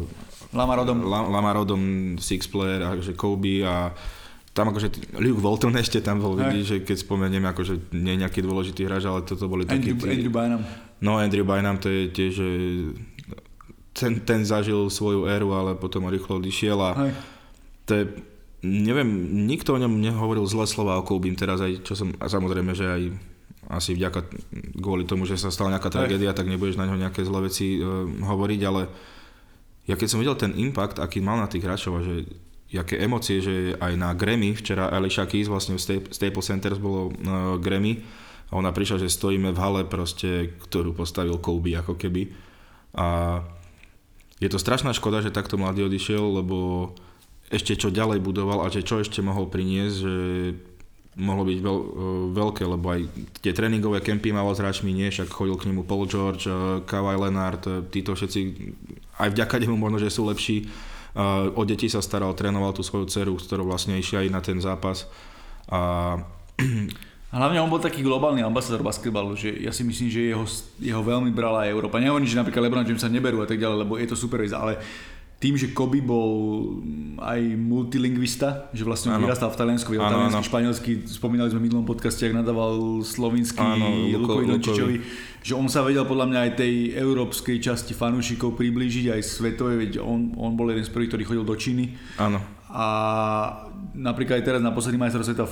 Lamarodom. 0.54 1.04
La, 1.10 1.26
Lamarodom, 1.26 2.16
six 2.22 2.46
player, 2.46 2.86
akože 2.86 3.18
Kobe 3.18 3.66
a 3.66 3.90
tam 4.52 4.76
akože 4.76 5.16
Luke 5.16 5.40
Walton 5.40 5.80
ešte 5.80 6.04
tam 6.04 6.20
bol, 6.20 6.36
vidí, 6.36 6.68
že 6.68 6.84
keď 6.84 7.08
spomeniem, 7.08 7.44
akože 7.56 7.96
nie 7.96 8.20
nejaký 8.20 8.44
dôležitý 8.44 8.84
hráč, 8.84 9.08
ale 9.08 9.24
toto 9.24 9.48
boli 9.48 9.64
takí... 9.64 9.96
Andrew, 9.96 10.12
Andrew 10.12 10.34
Bynum. 10.34 10.62
No, 11.00 11.16
Andrew 11.24 11.48
Bynum 11.48 11.80
to 11.80 11.88
je 11.88 12.02
tiež, 12.12 12.32
že 12.36 12.48
ten, 13.96 14.20
ten 14.28 14.44
zažil 14.44 14.92
svoju 14.92 15.24
éru, 15.28 15.56
ale 15.56 15.80
potom 15.80 16.08
rýchlo 16.12 16.44
odišiel 16.44 16.80
a 16.84 16.92
Hej. 17.00 17.12
to 17.88 17.92
je, 17.96 18.04
neviem, 18.68 19.08
nikto 19.48 19.72
o 19.72 19.80
ňom 19.80 20.04
nehovoril 20.04 20.44
zlé 20.44 20.68
slova 20.68 21.00
o 21.00 21.08
Koubim 21.08 21.40
teraz 21.40 21.64
aj, 21.64 21.88
čo 21.88 21.96
som, 21.96 22.12
a 22.20 22.28
samozrejme, 22.28 22.76
že 22.76 22.88
aj 22.88 23.02
asi 23.72 23.96
vďaka, 23.96 24.28
kvôli 24.84 25.08
tomu, 25.08 25.24
že 25.24 25.40
sa 25.40 25.48
stala 25.48 25.72
nejaká 25.72 25.88
tragédia, 25.88 26.36
tak 26.36 26.52
nebudeš 26.52 26.76
na 26.76 26.92
ňo 26.92 27.00
nejaké 27.00 27.24
zlé 27.24 27.48
veci 27.48 27.80
uh, 27.80 28.04
hovoriť, 28.04 28.62
ale 28.68 28.92
ja 29.88 29.96
keď 29.96 30.08
som 30.12 30.20
videl 30.20 30.36
ten 30.36 30.52
impact, 30.60 31.00
aký 31.00 31.24
mal 31.24 31.40
na 31.40 31.48
tých 31.48 31.64
hráčov 31.64 32.04
že 32.04 32.28
aké 32.80 33.00
emócie, 33.04 33.44
že 33.44 33.76
aj 33.76 33.94
na 34.00 34.16
Grammy, 34.16 34.56
včera 34.56 34.88
Alicia 34.88 35.28
Keys 35.28 35.52
vlastne 35.52 35.76
v 35.76 36.08
Staples 36.08 36.48
Centers 36.48 36.80
bolo 36.80 37.12
uh, 37.12 37.60
Grammy. 37.60 38.00
A 38.52 38.60
ona 38.60 38.76
prišla, 38.76 39.08
že 39.08 39.12
stojíme 39.12 39.56
v 39.56 39.62
hale 39.64 39.82
proste, 39.88 40.56
ktorú 40.68 40.92
postavil 40.92 41.40
Kobe 41.40 41.72
ako 41.76 41.96
keby. 41.96 42.32
A 43.00 43.40
je 44.44 44.50
to 44.52 44.60
strašná 44.60 44.92
škoda, 44.92 45.24
že 45.24 45.32
takto 45.32 45.56
mladý 45.56 45.88
odišiel, 45.88 46.44
lebo 46.44 46.92
ešte 47.48 47.76
čo 47.76 47.92
ďalej 47.92 48.24
budoval 48.24 48.64
a 48.64 48.72
že 48.72 48.84
čo 48.84 49.00
ešte 49.00 49.24
mohol 49.24 49.48
priniesť, 49.48 49.96
že 49.96 50.16
mohlo 51.20 51.44
byť 51.44 51.60
veľ, 51.60 51.78
e, 51.78 51.88
veľké, 52.32 52.64
lebo 52.64 52.86
aj 52.88 53.02
tie 53.44 53.52
tréningové 53.52 54.00
kempy 54.00 54.32
mal 54.32 54.48
s 54.56 54.64
hráčmi 54.64 54.96
nie, 54.96 55.12
však 55.12 55.28
chodil 55.28 55.60
k 55.60 55.68
nemu 55.68 55.84
Paul 55.84 56.08
George, 56.08 56.48
e, 56.48 56.84
Kawhi 56.88 57.20
Leonard, 57.20 57.92
títo 57.92 58.16
všetci, 58.16 58.40
aj 59.20 59.36
vďaka 59.36 59.60
nemu 59.60 59.76
možno, 59.76 60.00
že 60.00 60.08
sú 60.08 60.24
lepší. 60.32 60.72
O 61.56 61.62
deti 61.68 61.92
sa 61.92 62.00
staral, 62.00 62.32
trénoval 62.32 62.72
tú 62.72 62.84
svoju 62.84 63.08
dceru, 63.12 63.36
s 63.36 63.52
vlastne 63.52 64.00
išli 64.00 64.26
aj 64.26 64.28
na 64.32 64.40
ten 64.40 64.58
zápas. 64.64 65.12
A 65.68 66.20
hlavne 67.32 67.60
on 67.64 67.72
bol 67.72 67.80
taký 67.80 68.04
globálny 68.04 68.44
ambasador 68.44 68.84
basketbalu, 68.84 69.36
že 69.40 69.56
ja 69.60 69.72
si 69.72 69.84
myslím, 69.88 70.08
že 70.12 70.32
jeho, 70.36 70.46
jeho 70.80 71.04
veľmi 71.04 71.32
brala 71.32 71.68
aj 71.68 71.72
Európa. 71.72 72.00
Nehovorím, 72.00 72.28
že 72.28 72.40
napríklad 72.40 72.64
LeBron 72.68 72.88
James 72.88 73.04
sa 73.04 73.12
neberú 73.12 73.44
a 73.44 73.48
tak 73.48 73.60
ďalej, 73.60 73.78
lebo 73.88 73.96
je 74.00 74.08
to 74.08 74.20
super 74.20 74.44
ale 74.44 74.80
tým, 75.42 75.58
že 75.58 75.74
Kobe 75.74 76.06
bol 76.06 76.30
aj 77.18 77.42
multilingvista, 77.58 78.70
že 78.78 78.86
vlastne 78.86 79.10
on 79.10 79.26
vyrastal 79.26 79.50
v 79.50 79.58
Taliansku, 79.58 79.90
vedel 79.90 80.06
taliansky, 80.06 80.46
španielsky, 80.46 80.92
spomínali 81.10 81.50
sme 81.50 81.66
v 81.66 81.66
minulom 81.66 81.86
podcaste, 81.90 82.22
ak 82.30 82.38
nadával 82.38 83.02
slovinský 83.02 83.66
Lukovi 84.22 84.46
Dončičovi, 84.46 84.96
že 85.42 85.58
on 85.58 85.66
sa 85.66 85.82
vedel 85.82 86.06
podľa 86.06 86.30
mňa 86.30 86.40
aj 86.46 86.52
tej 86.62 86.74
európskej 86.94 87.58
časti 87.58 87.98
fanúšikov 87.98 88.54
priblížiť, 88.54 89.18
aj 89.18 89.22
svetovej, 89.26 89.76
veď 89.82 89.92
on, 90.06 90.38
on 90.38 90.54
bol 90.54 90.70
jeden 90.70 90.86
z 90.86 90.94
prvých, 90.94 91.18
ktorý 91.18 91.24
chodil 91.26 91.46
do 91.50 91.58
Číny. 91.58 91.98
Áno. 92.22 92.38
A 92.70 92.86
napríklad 93.98 94.40
aj 94.40 94.46
teraz 94.46 94.62
na 94.62 94.70
posledný 94.70 95.02
majstrov 95.02 95.26
sveta 95.26 95.50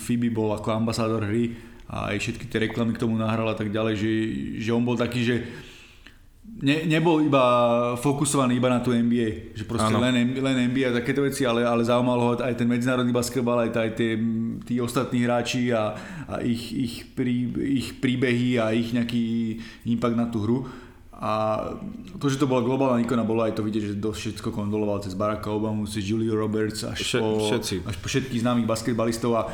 Fibi 0.00 0.32
bol 0.32 0.56
ako 0.56 0.72
ambasádor 0.72 1.28
hry 1.28 1.52
a 1.92 2.16
aj 2.16 2.24
všetky 2.24 2.48
tie 2.48 2.72
reklamy 2.72 2.96
k 2.96 3.04
tomu 3.04 3.20
nahral 3.20 3.52
a 3.52 3.54
tak 3.54 3.68
ďalej, 3.68 3.94
že, 4.00 4.10
že 4.64 4.70
on 4.72 4.82
bol 4.82 4.96
taký, 4.96 5.22
že 5.22 5.36
ne, 6.62 6.88
nebol 6.88 7.20
iba 7.20 7.44
fokusovaný 8.00 8.56
iba 8.56 8.72
na 8.72 8.80
tú 8.80 8.94
NBA, 8.94 9.52
že 9.52 9.64
proste 9.68 9.92
len, 9.92 10.32
len 10.36 10.56
NBA 10.72 10.88
a 10.88 10.96
takéto 11.02 11.20
veci, 11.20 11.44
ale, 11.44 11.66
ale 11.66 11.84
zaujímal 11.84 12.18
ho 12.20 12.30
aj 12.40 12.54
ten 12.56 12.68
medzinárodný 12.68 13.12
basketbal, 13.12 13.68
aj, 13.68 13.70
aj 13.76 13.90
tie, 13.92 14.16
tí 14.64 14.74
ostatní 14.80 15.28
hráči 15.28 15.68
a, 15.72 15.92
a 16.24 16.34
ich, 16.40 16.72
ich, 16.72 16.94
prí, 17.12 17.52
ich 17.60 18.00
príbehy 18.00 18.56
a 18.56 18.72
ich 18.72 18.96
nejaký 18.96 19.58
impact 19.84 20.16
na 20.16 20.26
tú 20.32 20.38
hru. 20.44 20.58
A 21.16 21.64
to, 22.20 22.28
že 22.28 22.36
to 22.36 22.44
bola 22.44 22.60
globálna 22.60 23.00
ikona, 23.00 23.24
bolo 23.24 23.40
aj 23.40 23.56
to 23.56 23.64
vidieť, 23.64 23.96
že 23.96 23.96
dosť 23.96 24.18
všetko 24.20 24.48
kondoloval 24.52 25.00
cez 25.00 25.16
Baracka 25.16 25.48
Obamu, 25.48 25.88
cez 25.88 26.04
Julia 26.04 26.36
Roberts 26.36 26.84
až, 26.84 27.00
Vše, 27.00 27.20
po, 27.24 27.40
všetci. 27.40 27.74
až 27.88 27.96
po 27.96 28.06
všetkých 28.12 28.44
známych 28.44 28.68
basketbalistov 28.68 29.32
a 29.32 29.42
e, 29.48 29.50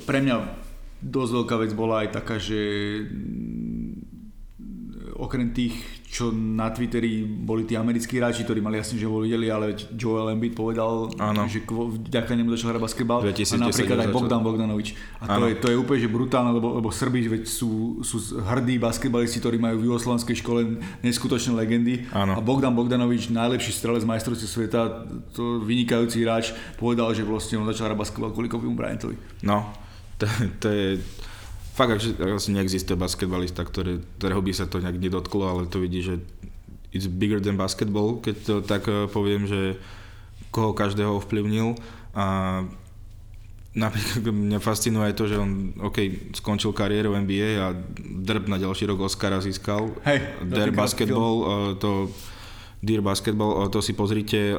pre 0.00 0.24
mňa 0.24 0.36
dosť 1.04 1.32
veľká 1.44 1.56
vec 1.60 1.72
bola 1.76 2.04
aj 2.04 2.08
taká, 2.16 2.40
že 2.40 2.56
okrem 5.20 5.52
tých, 5.52 5.76
čo 6.08 6.32
na 6.32 6.72
Twitteri 6.72 7.22
boli 7.22 7.68
tí 7.68 7.76
americkí 7.76 8.16
hráči, 8.16 8.42
ktorí 8.42 8.64
mali 8.64 8.80
jasne, 8.80 8.96
že 8.96 9.04
ho 9.04 9.20
videli, 9.20 9.52
ale 9.52 9.76
Joel 9.94 10.32
Embiid 10.32 10.56
povedal, 10.56 11.12
ano. 11.20 11.44
že 11.46 11.62
vďaka 11.68 12.32
nemu 12.34 12.48
začal 12.56 12.74
hrať 12.74 12.82
basketbal 12.82 13.20
a 13.20 13.30
napríklad 13.30 13.98
aj 14.00 14.10
Bogdan 14.10 14.42
Bogdanovič. 14.42 14.96
A 15.20 15.36
to 15.36 15.46
je, 15.46 15.54
to 15.60 15.66
je 15.68 15.76
úplne 15.76 16.00
že 16.00 16.10
brutálne, 16.10 16.50
lebo, 16.56 16.80
lebo 16.80 16.88
Srbi 16.88 17.28
veď 17.28 17.42
sú, 17.44 18.00
sú 18.00 18.40
hrdí 18.40 18.80
basketbalisti, 18.80 19.38
ktorí 19.38 19.60
majú 19.60 19.84
v 19.84 19.86
jugoslovanskej 19.92 20.36
škole 20.40 20.80
neskutočné 21.04 21.52
legendy 21.54 22.08
ano. 22.10 22.34
a 22.34 22.40
Bogdan 22.40 22.72
Bogdanovič, 22.72 23.28
najlepší 23.28 23.70
strelec 23.76 24.02
majstrovstve 24.08 24.48
sveta, 24.48 25.06
to 25.36 25.60
vynikajúci 25.62 26.24
hráč, 26.24 26.56
povedal, 26.80 27.12
že 27.12 27.22
vlastne 27.22 27.60
on 27.60 27.68
začal 27.68 27.92
hrať 27.92 27.98
basketbal 28.00 28.32
kvôli 28.32 28.48
Kobe 28.48 28.66
Bryantovi. 28.66 29.20
No, 29.44 29.68
to, 30.18 30.26
to 30.58 30.68
je 30.72 30.88
fakt, 31.80 32.20
asi 32.20 32.52
neexistuje 32.52 32.92
basketbalista, 32.92 33.64
ktoré, 33.64 34.04
ktorého 34.20 34.44
by 34.44 34.52
sa 34.52 34.68
to 34.68 34.84
nejak 34.84 35.00
nedotklo, 35.00 35.48
ale 35.48 35.64
to 35.64 35.80
vidí, 35.80 36.04
že 36.04 36.20
it's 36.92 37.08
bigger 37.08 37.40
than 37.40 37.56
basketball, 37.56 38.20
keď 38.20 38.34
to 38.44 38.54
tak 38.60 38.84
eh, 38.84 39.08
poviem, 39.08 39.48
že 39.48 39.80
koho 40.52 40.76
každého 40.76 41.16
ovplyvnil 41.22 41.78
a 42.12 42.60
napríklad 43.72 44.28
mňa 44.50 44.58
fascinuje 44.60 45.08
aj 45.08 45.14
to, 45.16 45.24
že 45.30 45.40
on 45.40 45.72
OK, 45.80 46.28
skončil 46.36 46.76
kariéru 46.76 47.16
NBA 47.16 47.50
a 47.62 47.72
drb 48.02 48.50
na 48.50 48.58
ďalší 48.60 48.90
rok 48.90 49.06
Oscara 49.06 49.40
získal. 49.40 49.94
Hej, 50.04 50.44
Dear 50.44 50.74
Basketball, 50.74 51.34
uh, 51.40 51.72
to 51.78 52.10
Dear 52.82 53.00
Basketball, 53.00 53.64
uh, 53.64 53.70
to 53.70 53.78
si 53.80 53.94
pozrite, 53.94 54.52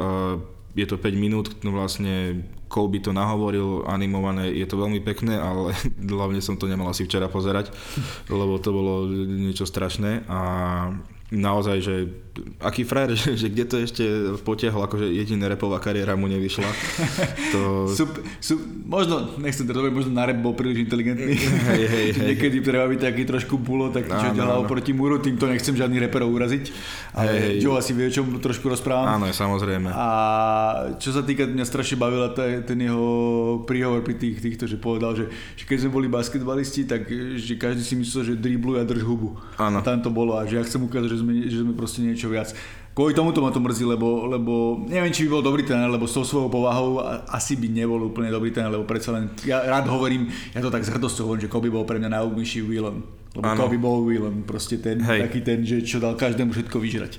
je 0.71 0.85
to 0.87 0.95
5 0.95 1.11
minút, 1.19 1.51
no 1.67 1.75
vlastne 1.75 2.47
Kobe 2.71 3.03
to 3.03 3.11
nahovoril, 3.11 3.83
animované, 3.83 4.47
je 4.55 4.63
to 4.63 4.79
veľmi 4.79 5.03
pekné, 5.03 5.35
ale 5.35 5.75
hlavne 6.15 6.39
som 6.39 6.55
to 6.55 6.71
nemal 6.71 6.87
asi 6.87 7.03
včera 7.03 7.27
pozerať, 7.27 7.75
lebo 8.31 8.55
to 8.63 8.71
bolo 8.71 9.11
niečo 9.11 9.67
strašné 9.67 10.23
a 10.31 10.39
naozaj, 11.31 11.77
že 11.79 11.95
aký 12.59 12.83
frajer, 12.83 13.15
že, 13.21 13.31
že 13.39 13.47
kde 13.47 13.65
to 13.67 13.75
ešte 13.79 14.03
potiahol, 14.43 14.87
akože 14.87 15.07
jediná 15.07 15.47
repová 15.47 15.79
kariéra 15.79 16.15
mu 16.19 16.27
nevyšla. 16.27 16.69
To... 17.55 17.59
Sú, 18.01 18.07
sú, 18.39 18.55
možno, 18.87 19.35
nechcem 19.37 19.67
to 19.67 19.71
robiť, 19.75 19.93
možno 19.93 20.11
na 20.15 20.25
rep 20.25 20.39
bol 20.39 20.55
príliš 20.55 20.87
inteligentný. 20.87 21.35
Hej, 21.37 21.83
hej, 21.85 21.85
hej. 21.87 22.07
Niekedy 22.33 22.57
treba 22.63 22.87
byť 22.87 22.99
taký 23.03 23.23
trošku 23.27 23.59
bulo, 23.59 23.91
tak 23.91 24.07
čo 24.07 24.31
ďalal 24.33 24.65
proti 24.65 24.95
múru, 24.95 25.19
týmto 25.19 25.45
nechcem 25.47 25.75
žiadny 25.75 26.01
reperov 26.07 26.31
uraziť. 26.31 26.71
Ale 27.13 27.59
hej. 27.59 27.63
Joe 27.63 27.77
asi 27.77 27.91
vie, 27.93 28.07
o 28.09 28.13
čom 28.13 28.31
trošku 28.39 28.71
rozprávam. 28.71 29.19
Áno, 29.19 29.29
samozrejme. 29.29 29.91
A 29.91 30.07
čo 30.97 31.11
sa 31.11 31.21
týka, 31.21 31.45
mňa 31.45 31.65
strašne 31.67 31.99
bavila 31.99 32.31
ten 32.35 32.77
jeho 32.79 33.07
príhovor 33.67 34.01
pri 34.01 34.15
tých, 34.17 34.41
týchto, 34.41 34.65
že 34.65 34.79
povedal, 34.79 35.13
že, 35.13 35.29
že 35.59 35.63
keď 35.67 35.77
sme 35.85 35.91
boli 35.91 36.07
basketbalisti, 36.07 36.87
tak 36.87 37.05
že 37.37 37.59
každý 37.59 37.83
si 37.83 37.95
myslel, 37.99 38.33
že 38.33 38.33
dribluje 38.39 38.81
a 38.81 38.85
drž 38.87 39.03
hubu. 39.05 39.37
Áno. 39.59 39.79
A 39.79 39.85
tam 39.85 40.01
to 40.01 40.09
bolo 40.09 40.35
a 40.39 40.47
že 40.47 40.57
ja 40.57 40.63
chcem 40.65 40.81
ukázať, 40.81 41.07
že 41.13 41.20
sme, 41.21 41.45
že 41.47 41.61
sme 41.61 41.73
proste 41.77 42.01
niečo 42.01 42.27
viac. 42.27 42.51
Kvôli 42.91 43.15
tomu 43.15 43.31
to 43.31 43.39
ma 43.39 43.55
to 43.55 43.63
mrzí, 43.63 43.87
lebo, 43.87 44.27
lebo 44.27 44.83
neviem, 44.83 45.15
či 45.15 45.23
by 45.23 45.39
bol 45.39 45.43
dobrý 45.47 45.63
tréner, 45.63 45.87
lebo 45.87 46.03
s 46.03 46.17
tou 46.17 46.27
svojou 46.27 46.51
povahou 46.51 46.99
asi 47.31 47.55
by 47.55 47.71
nebol 47.71 48.03
úplne 48.03 48.27
dobrý 48.27 48.51
tréner, 48.51 48.67
lebo 48.67 48.83
predsa 48.83 49.15
len, 49.15 49.31
ja 49.47 49.63
rád 49.63 49.87
hovorím, 49.87 50.27
ja 50.51 50.59
to 50.59 50.67
tak 50.67 50.83
s 50.83 50.91
hrdosťou 50.91 51.23
hovorím, 51.31 51.47
že 51.47 51.53
Kobe 51.53 51.71
bol 51.71 51.87
pre 51.87 52.03
mňa 52.03 52.19
najúbnejší 52.19 52.67
Willem. 52.67 53.07
Lebo 53.31 53.47
ano. 53.47 53.59
Kobe 53.63 53.79
bol 53.79 54.03
Willem, 54.03 54.43
proste 54.43 54.75
ten, 54.75 54.99
Hej. 54.99 55.23
taký 55.23 55.39
ten, 55.39 55.63
že 55.63 55.79
čo 55.87 56.03
dal 56.03 56.19
každému 56.19 56.51
všetko 56.51 56.77
vyžrať 56.83 57.15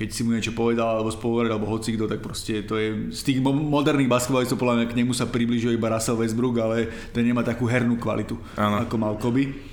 keď 0.00 0.16
si 0.16 0.24
mu 0.24 0.32
niečo 0.32 0.56
povedal 0.56 0.96
alebo 0.96 1.12
spovedal 1.12 1.60
alebo 1.60 1.68
hoci 1.68 1.92
kto, 1.92 2.08
tak 2.08 2.24
proste 2.24 2.64
to 2.64 2.80
je 2.80 3.12
z 3.12 3.20
tých 3.20 3.38
moderných 3.44 4.08
basketbalistov 4.08 4.56
podľa 4.56 4.80
mňa 4.80 4.86
k 4.88 4.96
nemu 4.96 5.12
sa 5.12 5.28
približuje 5.28 5.76
iba 5.76 5.92
Russell 5.92 6.16
Westbrook, 6.16 6.56
ale 6.56 6.88
ten 7.12 7.20
nemá 7.20 7.44
takú 7.44 7.68
hernú 7.68 8.00
kvalitu, 8.00 8.40
ano. 8.56 8.80
ako 8.80 8.96
mal 8.96 9.20
Kobe 9.20 9.69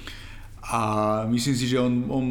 a 0.67 0.81
myslím 1.31 1.55
si, 1.55 1.65
že 1.71 1.79
on, 1.79 2.11
on 2.11 2.25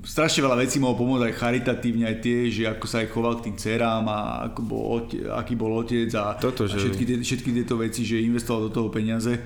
strašne 0.00 0.40
veľa 0.40 0.64
vecí 0.64 0.80
mohol 0.80 0.96
pomôcť 0.96 1.28
aj 1.28 1.34
charitatívne, 1.36 2.08
aj 2.08 2.16
tie, 2.24 2.48
že 2.48 2.64
ako 2.64 2.86
sa 2.88 3.04
aj 3.04 3.12
choval 3.12 3.36
k 3.36 3.52
tým 3.52 3.56
cerám 3.60 4.04
a 4.08 4.48
ako 4.48 4.60
bol 4.64 4.82
ote, 4.96 5.20
aký 5.28 5.52
bol 5.60 5.76
otec 5.76 6.08
a, 6.16 6.32
Toto, 6.40 6.64
že... 6.64 6.80
a 6.80 6.88
všetky, 6.88 7.04
tie, 7.04 7.16
všetky 7.20 7.50
tieto 7.52 7.76
veci, 7.76 8.00
že 8.08 8.24
investoval 8.24 8.68
do 8.68 8.70
toho 8.72 8.88
peniaze. 8.88 9.36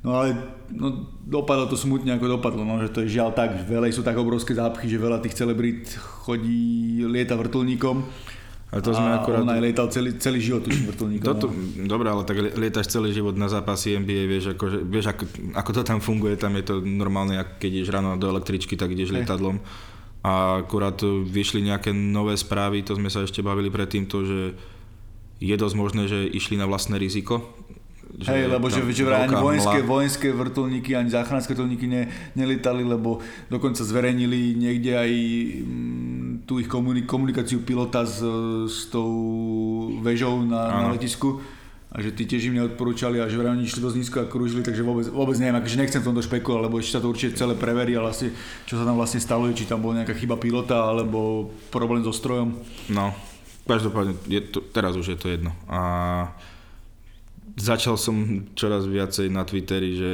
No 0.00 0.16
ale 0.16 0.32
no, 0.72 1.12
dopadlo 1.20 1.68
to 1.68 1.76
smutne 1.76 2.16
ako 2.16 2.40
dopadlo, 2.40 2.64
no, 2.64 2.80
že 2.80 2.88
to 2.88 3.04
je 3.04 3.20
žiaľ 3.20 3.36
tak, 3.36 3.68
veľa 3.68 3.92
sú 3.92 4.00
tak 4.00 4.16
obrovské 4.16 4.56
zápchy, 4.56 4.88
že 4.88 4.96
veľa 4.96 5.20
tých 5.20 5.36
celebrít 5.36 5.92
chodí, 6.24 7.04
lieta 7.04 7.36
vrtulníkom 7.36 8.08
A 8.74 8.82
to 8.82 8.90
sme 8.90 9.14
a 9.14 9.22
akurát... 9.22 9.46
on 9.46 9.50
aj 9.54 9.62
lietal 9.62 9.86
celý, 9.94 10.18
celý 10.18 10.42
život 10.42 10.66
tuším 10.66 10.90
vrtulníkom. 10.90 11.26
Toto. 11.26 11.46
Dobre, 11.86 12.10
ale 12.10 12.26
tak 12.26 12.42
lietaš 12.58 12.90
celý 12.90 13.14
život 13.14 13.38
na 13.38 13.46
zápasy 13.46 13.94
NBA, 13.94 14.26
vieš, 14.26 14.58
ako, 14.58 14.64
vieš 14.90 15.06
ako, 15.14 15.22
ako 15.54 15.70
to 15.70 15.82
tam 15.86 15.98
funguje, 16.02 16.34
tam 16.34 16.58
je 16.58 16.66
to 16.66 16.74
normálne, 16.82 17.38
ako 17.38 17.62
keď 17.62 17.70
ideš 17.70 17.94
ráno 17.94 18.18
do 18.18 18.26
električky, 18.26 18.74
tak 18.74 18.90
ideš 18.90 19.14
lietadlom. 19.14 19.62
A 20.26 20.66
akurát 20.66 20.98
vyšli 21.06 21.62
nejaké 21.62 21.94
nové 21.94 22.34
správy, 22.34 22.82
to 22.82 22.98
sme 22.98 23.06
sa 23.06 23.22
ešte 23.22 23.38
bavili 23.38 23.70
predtým, 23.70 24.10
to, 24.10 24.26
že 24.26 24.40
je 25.38 25.54
dosť 25.54 25.76
možné, 25.78 26.02
že 26.10 26.26
išli 26.26 26.58
na 26.58 26.66
vlastné 26.66 26.98
riziko, 26.98 27.46
že 28.16 28.32
Hej, 28.32 28.48
lebo 28.48 28.70
že, 28.70 28.80
že 28.94 29.02
vraj 29.04 29.28
ani 29.28 29.36
vojenské, 29.36 29.78
vojenské 29.82 30.28
vrtulníky, 30.32 30.94
ani 30.96 31.10
záchranské 31.12 31.52
vrtulníky 31.52 31.84
ne, 31.90 32.08
nelitali, 32.38 32.86
lebo 32.86 33.20
dokonca 33.50 33.84
zverejnili 33.84 34.56
niekde 34.56 34.92
aj 34.96 35.10
mm, 35.60 36.25
tú 36.46 36.62
ich 36.62 36.70
komunik- 36.70 37.10
komunikáciu 37.10 37.60
pilota 37.66 38.06
s, 38.06 38.22
s 38.70 38.86
tou 38.88 39.10
vežou 40.00 40.46
na, 40.46 40.86
na 40.86 40.88
letisku 40.94 41.42
a 41.90 42.02
že 42.02 42.14
tí 42.14 42.26
tiež 42.26 42.50
im 42.50 42.58
neodporúčali 42.62 43.18
a 43.22 43.30
že 43.30 43.38
vraj 43.38 43.54
oni 43.54 43.66
išli 43.66 43.82
dosť 43.82 43.96
nízko 43.96 44.16
a 44.22 44.30
krúžili, 44.30 44.62
takže 44.62 44.82
vôbec, 44.82 45.06
vôbec 45.10 45.38
neviem, 45.38 45.58
akože 45.58 45.80
nechcem 45.80 46.00
v 46.02 46.08
tomto 46.12 46.22
špekulovať, 46.22 46.62
lebo 46.66 46.76
ešte 46.76 46.92
sa 46.98 47.02
to 47.02 47.08
určite 47.10 47.38
celé 47.38 47.54
preverí, 47.56 47.94
ale 47.94 48.10
vlastne, 48.10 48.30
čo 48.68 48.74
sa 48.78 48.84
tam 48.84 48.98
vlastne 48.98 49.18
stalo, 49.22 49.48
či 49.54 49.66
tam 49.66 49.82
bola 49.82 50.02
nejaká 50.02 50.14
chyba 50.14 50.36
pilota 50.38 50.86
alebo 50.86 51.50
problém 51.72 52.02
so 52.02 52.12
strojom. 52.12 52.58
No, 52.92 53.16
každopádne, 53.64 54.18
je 54.28 54.40
to, 54.44 54.60
teraz 54.70 54.92
už 54.98 55.14
je 55.14 55.18
to 55.18 55.26
jedno. 55.30 55.54
A 55.66 55.80
začal 57.56 57.96
som 57.96 58.44
čoraz 58.52 58.84
viacej 58.84 59.32
na 59.32 59.48
Twitteri, 59.48 59.96
že 59.96 60.10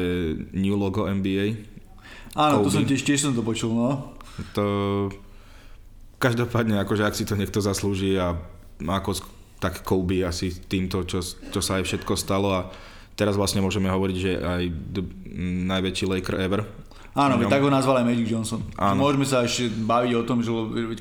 new 0.54 0.78
logo 0.78 1.10
NBA. 1.10 1.58
Áno, 2.38 2.62
Kobe. 2.62 2.64
to 2.68 2.70
som 2.78 2.84
tiež, 2.86 3.02
tiež 3.02 3.20
som 3.26 3.32
to 3.34 3.42
počul, 3.42 3.74
no. 3.74 4.14
To 4.54 4.64
každopádne, 6.22 6.78
akože 6.78 7.02
ak 7.02 7.18
si 7.18 7.26
to 7.26 7.34
niekto 7.34 7.58
zaslúži 7.58 8.14
a 8.14 8.38
ako 8.78 9.18
tak 9.58 9.82
Kobe 9.82 10.22
asi 10.22 10.54
týmto, 10.54 11.02
čo, 11.02 11.18
čo 11.22 11.58
sa 11.58 11.82
aj 11.82 11.86
všetko 11.86 12.14
stalo 12.14 12.54
a 12.54 12.60
teraz 13.18 13.34
vlastne 13.34 13.62
môžeme 13.62 13.90
hovoriť, 13.90 14.16
že 14.16 14.32
aj 14.38 14.62
d- 14.70 15.10
najväčší 15.66 16.04
Laker 16.06 16.38
ever. 16.38 16.62
Áno, 17.12 17.36
tak 17.44 17.60
ho 17.60 17.68
nazval 17.68 18.00
aj 18.02 18.06
Magic 18.08 18.26
Johnson. 18.30 18.64
Áno. 18.78 19.04
Môžeme 19.04 19.28
sa 19.28 19.44
ešte 19.44 19.68
baviť 19.68 20.12
o 20.16 20.22
tom, 20.24 20.40
že 20.40 20.50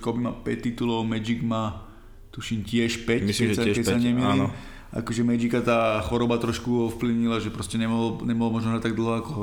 Kobe 0.04 0.20
má 0.20 0.34
5 0.36 0.66
titulov, 0.66 1.08
Magic 1.08 1.40
má 1.40 1.88
tuším 2.36 2.68
tiež 2.68 3.08
5, 3.08 3.30
Myslím, 3.30 3.48
keď, 3.54 3.56
že 3.56 3.64
tiež 3.64 3.78
keď 3.80 3.86
5, 3.86 3.94
sa 3.94 3.98
nemýlim. 3.98 4.42
Áno 4.50 4.50
akože 4.92 5.24
Magica 5.24 5.64
tá 5.64 6.04
choroba 6.04 6.36
trošku 6.36 6.92
ovplyvnila, 6.92 7.40
že 7.40 7.48
proste 7.48 7.80
nemohol, 7.80 8.28
nemohol 8.28 8.60
možno 8.60 8.76
hrať 8.76 8.92
tak 8.92 8.96
dlho, 9.00 9.14
ako, 9.24 9.36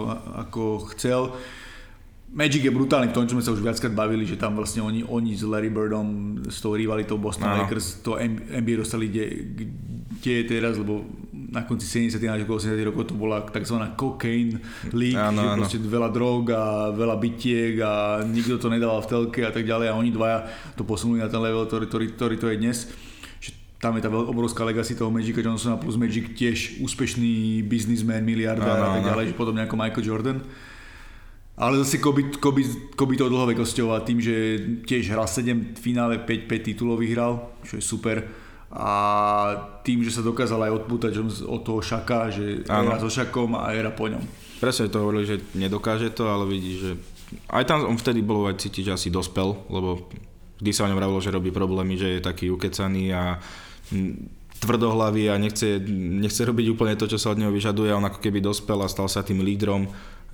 ako 0.45 0.63
chcel. 0.93 1.33
Magic 2.29 2.61
je 2.61 2.73
brutálny 2.73 3.09
v 3.09 3.15
tom, 3.17 3.25
čo 3.25 3.35
sme 3.35 3.45
sa 3.45 3.57
už 3.57 3.65
viackrát 3.65 3.93
bavili, 3.93 4.29
že 4.29 4.37
tam 4.37 4.53
vlastne 4.53 4.85
oni, 4.85 5.01
oni 5.01 5.33
s 5.33 5.49
Larry 5.49 5.73
Birdom, 5.73 6.39
s 6.45 6.61
tou 6.61 6.77
rivalitou 6.77 7.17
Boston 7.17 7.49
no. 7.49 7.65
Lakers, 7.65 8.05
to 8.05 8.21
NBA 8.21 8.85
dostali, 8.85 9.09
kde, 9.09 9.25
kde 10.21 10.33
je 10.33 10.45
teraz, 10.45 10.77
lebo 10.77 11.09
na 11.33 11.65
konci 11.65 11.89
70. 11.89 12.21
a 12.29 12.37
80. 12.37 12.77
rokov 12.85 13.09
to 13.09 13.17
bola 13.17 13.41
tzv. 13.49 13.81
cocaine 13.97 14.61
league, 14.93 15.17
ano, 15.17 15.41
že 15.41 15.49
ano. 15.49 15.59
proste 15.65 15.79
veľa 15.81 16.09
drog 16.13 16.43
a 16.53 16.65
veľa 16.93 17.17
bitiek 17.17 17.81
a 17.81 18.21
nikto 18.21 18.61
to 18.61 18.69
nedával 18.69 19.01
v 19.01 19.09
telke 19.09 19.41
a 19.49 19.53
tak 19.53 19.65
ďalej 19.65 19.89
a 19.89 19.97
oni 19.97 20.13
dvaja 20.13 20.45
to 20.77 20.85
posunuli 20.85 21.25
na 21.25 21.33
ten 21.33 21.41
level, 21.41 21.65
ktorý, 21.65 21.89
ktorý, 21.89 22.07
ktorý 22.13 22.35
to 22.37 22.49
je 22.53 22.59
dnes 22.61 22.79
tam 23.79 23.95
je 23.95 24.03
tá 24.03 24.11
obrovská 24.11 24.67
legacy 24.67 24.99
toho 24.99 25.07
Magica 25.07 25.39
Johnsona 25.39 25.79
plus 25.79 25.95
Magic 25.95 26.35
tiež 26.35 26.83
úspešný 26.83 27.63
biznismen, 27.63 28.27
miliardár 28.27 28.75
a 28.75 28.99
tak 28.99 29.07
ďalej, 29.07 29.25
že 29.31 29.35
podobne 29.39 29.63
ako 29.63 29.79
Michael 29.79 30.03
Jordan. 30.03 30.39
Ale 31.59 31.83
zase 31.83 31.99
Kobe, 31.99 32.31
Kobe, 32.39 32.63
Kobe 32.95 33.19
to 33.19 33.27
dlhovekosťou 33.27 33.91
a 33.91 34.07
tým, 34.07 34.23
že 34.23 34.63
tiež 34.87 35.11
hral 35.11 35.27
7 35.27 35.75
finále, 35.75 36.23
5, 36.23 36.47
5 36.47 36.69
titulov 36.71 37.03
vyhral, 37.03 37.51
čo 37.67 37.77
je 37.77 37.83
super. 37.83 38.23
A 38.71 38.93
tým, 39.83 40.07
že 40.07 40.15
sa 40.15 40.23
dokázal 40.23 40.71
aj 40.71 40.73
odpútať 40.85 41.13
od 41.43 41.61
toho 41.67 41.83
Šaka, 41.83 42.31
že 42.31 42.63
ano. 42.71 42.95
era 42.95 43.03
so 43.03 43.11
Šakom 43.11 43.59
a 43.59 43.75
era 43.75 43.91
po 43.91 44.07
ňom. 44.07 44.23
Presne 44.63 44.87
to 44.87 45.03
hovorili, 45.03 45.27
že 45.27 45.37
nedokáže 45.59 46.15
to, 46.15 46.31
ale 46.31 46.47
vidíš, 46.47 46.77
že 46.79 46.93
aj 47.51 47.65
tam 47.67 47.91
on 47.91 47.99
vtedy 47.99 48.23
bolo 48.23 48.47
aj 48.47 48.63
cítiť, 48.63 48.93
že 48.93 48.95
asi 48.95 49.09
dospel, 49.11 49.57
lebo 49.67 50.07
vždy 50.63 50.71
sa 50.71 50.87
o 50.87 50.91
ňom 50.91 50.99
vravilo, 50.99 51.21
že 51.25 51.35
robí 51.35 51.51
problémy, 51.51 51.99
že 51.99 52.19
je 52.19 52.21
taký 52.23 52.55
ukecaný 52.55 53.11
a 53.11 53.43
tvrdohlavý 54.59 55.31
a 55.31 55.39
nechce, 55.39 55.79
nechce 56.19 56.43
robiť 56.43 56.67
úplne 56.75 56.99
to, 56.99 57.07
čo 57.07 57.19
sa 57.19 57.31
od 57.31 57.39
neho 57.39 57.55
vyžaduje. 57.55 57.95
On 57.95 58.05
ako 58.05 58.19
keby 58.19 58.43
dospel 58.43 58.79
a 58.83 58.91
stal 58.91 59.07
sa 59.07 59.23
tým 59.23 59.43
lídrom, 59.43 59.87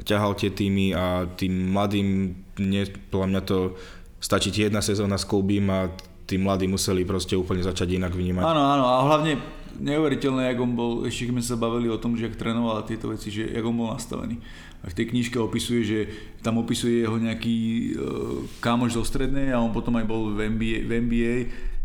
ťahal 0.02 0.34
tie 0.34 0.50
týmy 0.50 0.90
a 0.90 1.30
tým 1.38 1.70
mladým, 1.70 2.34
nie, 2.58 2.82
podľa 3.14 3.28
mňa 3.30 3.42
to 3.46 3.78
stačí 4.18 4.50
jedna 4.50 4.82
sezóna 4.82 5.14
s 5.14 5.28
Koubim 5.28 5.70
a 5.70 5.92
tí 6.24 6.40
mladí 6.40 6.66
museli 6.66 7.06
proste 7.06 7.38
úplne 7.38 7.62
začať 7.62 7.94
inak 7.94 8.10
vnímať. 8.10 8.42
Áno, 8.42 8.62
áno 8.64 8.84
a 8.88 8.96
hlavne 9.06 9.38
neuveriteľné, 9.78 10.50
jak 10.50 10.58
on 10.58 10.72
bol, 10.74 10.92
ešte 11.06 11.30
sme 11.30 11.42
sa 11.44 11.54
bavili 11.54 11.86
o 11.92 12.00
tom, 12.00 12.18
že 12.18 12.26
ak 12.26 12.40
trénoval 12.40 12.82
tieto 12.88 13.12
veci, 13.12 13.30
že 13.30 13.46
jak 13.52 13.62
on 13.62 13.76
bol 13.76 13.92
nastavený. 13.92 14.40
A 14.84 14.90
v 14.90 14.96
tej 14.96 15.14
knižke 15.14 15.36
opisuje, 15.40 15.80
že 15.84 15.98
tam 16.44 16.60
opisuje 16.60 17.04
jeho 17.04 17.16
nejaký 17.16 17.56
uh, 17.56 18.44
kámoš 18.60 19.00
zo 19.00 19.04
strednej 19.04 19.52
a 19.52 19.62
on 19.62 19.72
potom 19.72 19.96
aj 19.96 20.06
bol 20.08 20.32
v 20.34 20.50
NBA, 20.50 20.78
v 20.88 20.92
NBA 21.04 21.36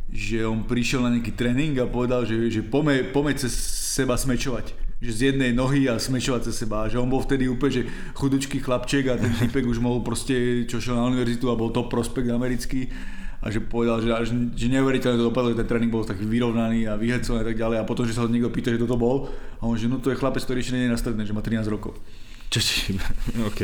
že 0.10 0.41
on 0.41 0.65
prišiel 0.65 1.06
na 1.06 1.13
nejaký 1.13 1.38
tréning 1.38 1.78
a 1.78 1.86
povedal, 1.86 2.26
že, 2.26 2.34
že 2.50 2.65
pome, 2.65 3.06
pome 3.13 3.30
cez 3.38 3.54
seba 3.93 4.17
smečovať 4.17 4.88
že 4.99 5.12
z 5.15 5.19
jednej 5.31 5.55
nohy 5.55 5.88
a 5.88 5.95
smečovať 5.95 6.51
cez 6.51 6.67
seba. 6.67 6.91
Že 6.91 6.99
on 6.99 7.09
bol 7.09 7.23
vtedy 7.23 7.47
úplne, 7.47 7.71
že 7.71 7.83
chudučký 8.19 8.59
chlapček 8.59 9.07
a 9.07 9.15
ten 9.15 9.31
typek 9.31 9.63
už 9.63 9.79
mohol 9.79 10.03
proste, 10.03 10.67
čo 10.67 10.83
šiel 10.83 10.99
na 10.99 11.07
univerzitu 11.07 11.47
a 11.47 11.55
bol 11.55 11.71
to 11.71 11.88
prospekt 11.88 12.27
americký 12.27 12.91
a 13.39 13.47
že 13.47 13.63
povedal, 13.63 14.03
že, 14.03 14.12
že, 14.27 14.35
že 14.51 14.67
neuveriteľne 14.67 15.15
to 15.15 15.31
dopadlo, 15.31 15.55
že 15.55 15.63
ten 15.63 15.69
tréning 15.71 15.88
bol 15.88 16.03
taký 16.03 16.27
vyrovnaný 16.27 16.91
a 16.91 16.99
vyhecovaný 16.99 17.39
a 17.39 17.47
tak 17.47 17.57
ďalej 17.57 17.77
a 17.79 17.88
potom, 17.88 18.03
že 18.03 18.12
sa 18.12 18.27
ho 18.27 18.31
niekto 18.31 18.51
pýta, 18.51 18.75
že 18.75 18.83
toto 18.83 18.99
bol 18.99 19.31
a 19.31 19.63
on, 19.63 19.79
že 19.79 19.88
no 19.88 20.03
to 20.03 20.12
je 20.12 20.19
chlapec, 20.19 20.43
ktorý 20.43 20.59
ešte 20.59 20.75
nie 20.75 20.91
je 20.91 20.93
na 20.93 20.99
stredné, 20.99 21.23
že 21.23 21.31
má 21.31 21.39
13 21.39 21.63
rokov. 21.71 21.95
Čo 22.51 22.59
si, 22.59 22.99
OK. 23.49 23.62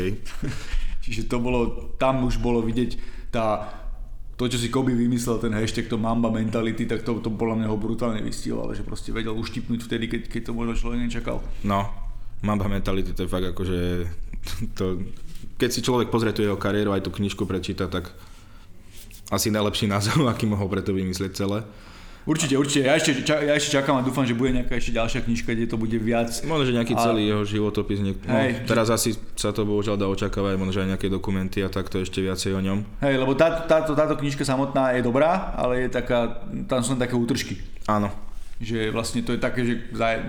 Čiže 1.04 1.28
to 1.28 1.44
bolo, 1.44 1.92
tam 2.00 2.24
už 2.24 2.40
bolo 2.40 2.64
vidieť 2.64 2.96
tá 3.28 3.68
to, 4.36 4.44
čo 4.52 4.60
si 4.60 4.68
Kobe 4.68 4.92
vymyslel, 4.92 5.40
ten 5.40 5.56
hashtag, 5.56 5.88
to 5.88 5.96
Mamba 5.96 6.28
mentality, 6.28 6.84
tak 6.84 7.00
to, 7.08 7.24
to 7.24 7.32
podľa 7.32 7.64
mňa 7.64 7.68
ho 7.72 7.76
brutálne 7.80 8.20
vystihlo, 8.20 8.68
ale 8.68 8.76
že 8.76 8.84
proste 8.84 9.08
vedel 9.08 9.32
uštipnúť 9.32 9.80
vtedy, 9.88 10.12
keď, 10.12 10.22
keď 10.28 10.42
to 10.48 10.52
možno 10.52 10.76
človek 10.76 11.00
nečakal. 11.08 11.40
No, 11.64 11.88
Mamba 12.44 12.68
mentality, 12.68 13.16
to 13.16 13.24
je 13.24 13.32
fakt 13.32 13.48
akože, 13.48 13.80
to, 14.76 15.00
keď 15.56 15.70
si 15.72 15.80
človek 15.80 16.12
pozrie 16.12 16.36
tú 16.36 16.44
jeho 16.44 16.60
kariéru, 16.60 16.92
aj 16.92 17.08
tú 17.08 17.10
knižku 17.16 17.48
prečíta, 17.48 17.88
tak 17.88 18.12
asi 19.32 19.48
najlepší 19.48 19.88
názov, 19.88 20.26
aký 20.32 20.44
mohol 20.44 20.68
preto 20.68 20.92
vymyslieť 20.92 21.32
celé. 21.32 21.64
Určite, 22.26 22.58
určite. 22.58 22.90
Ja 22.90 22.98
ešte, 22.98 23.22
ča, 23.22 23.38
ja 23.38 23.54
ešte 23.54 23.78
čakám 23.78 23.98
a 23.98 24.02
dúfam, 24.02 24.26
že 24.26 24.34
bude 24.34 24.50
nejaká 24.50 24.74
ešte 24.74 24.90
ďalšia 24.90 25.22
knižka, 25.22 25.54
kde 25.54 25.70
to 25.70 25.78
bude 25.78 25.94
viac. 25.94 26.26
Možno, 26.42 26.66
že 26.66 26.74
nejaký 26.74 26.98
a... 26.98 27.00
celý 27.00 27.22
jeho 27.30 27.46
životopis. 27.46 28.02
Niek- 28.02 28.18
no, 28.26 28.34
teraz 28.66 28.90
asi 28.90 29.14
sa 29.38 29.54
to 29.54 29.62
bohužiaľ 29.62 29.94
dá 29.94 30.10
očakávať, 30.10 30.58
možno, 30.58 30.74
že 30.74 30.82
aj 30.82 30.90
nejaké 30.98 31.06
dokumenty 31.06 31.62
a 31.62 31.70
takto 31.70 32.02
ešte 32.02 32.18
viacej 32.18 32.58
o 32.58 32.60
ňom. 32.60 32.78
Hej, 32.98 33.14
lebo 33.22 33.38
tá, 33.38 33.62
táto, 33.62 33.94
táto 33.94 34.18
knižka 34.18 34.42
samotná 34.42 34.98
je 34.98 35.06
dobrá, 35.06 35.54
ale 35.54 35.86
je 35.86 35.88
taká, 35.94 36.42
tam 36.66 36.82
sú 36.82 36.98
len 36.98 37.00
také 37.00 37.14
útržky. 37.14 37.62
Áno. 37.86 38.10
Že 38.58 38.90
vlastne 38.90 39.22
to 39.22 39.30
je 39.30 39.40
také, 39.40 39.62
že 39.62 39.74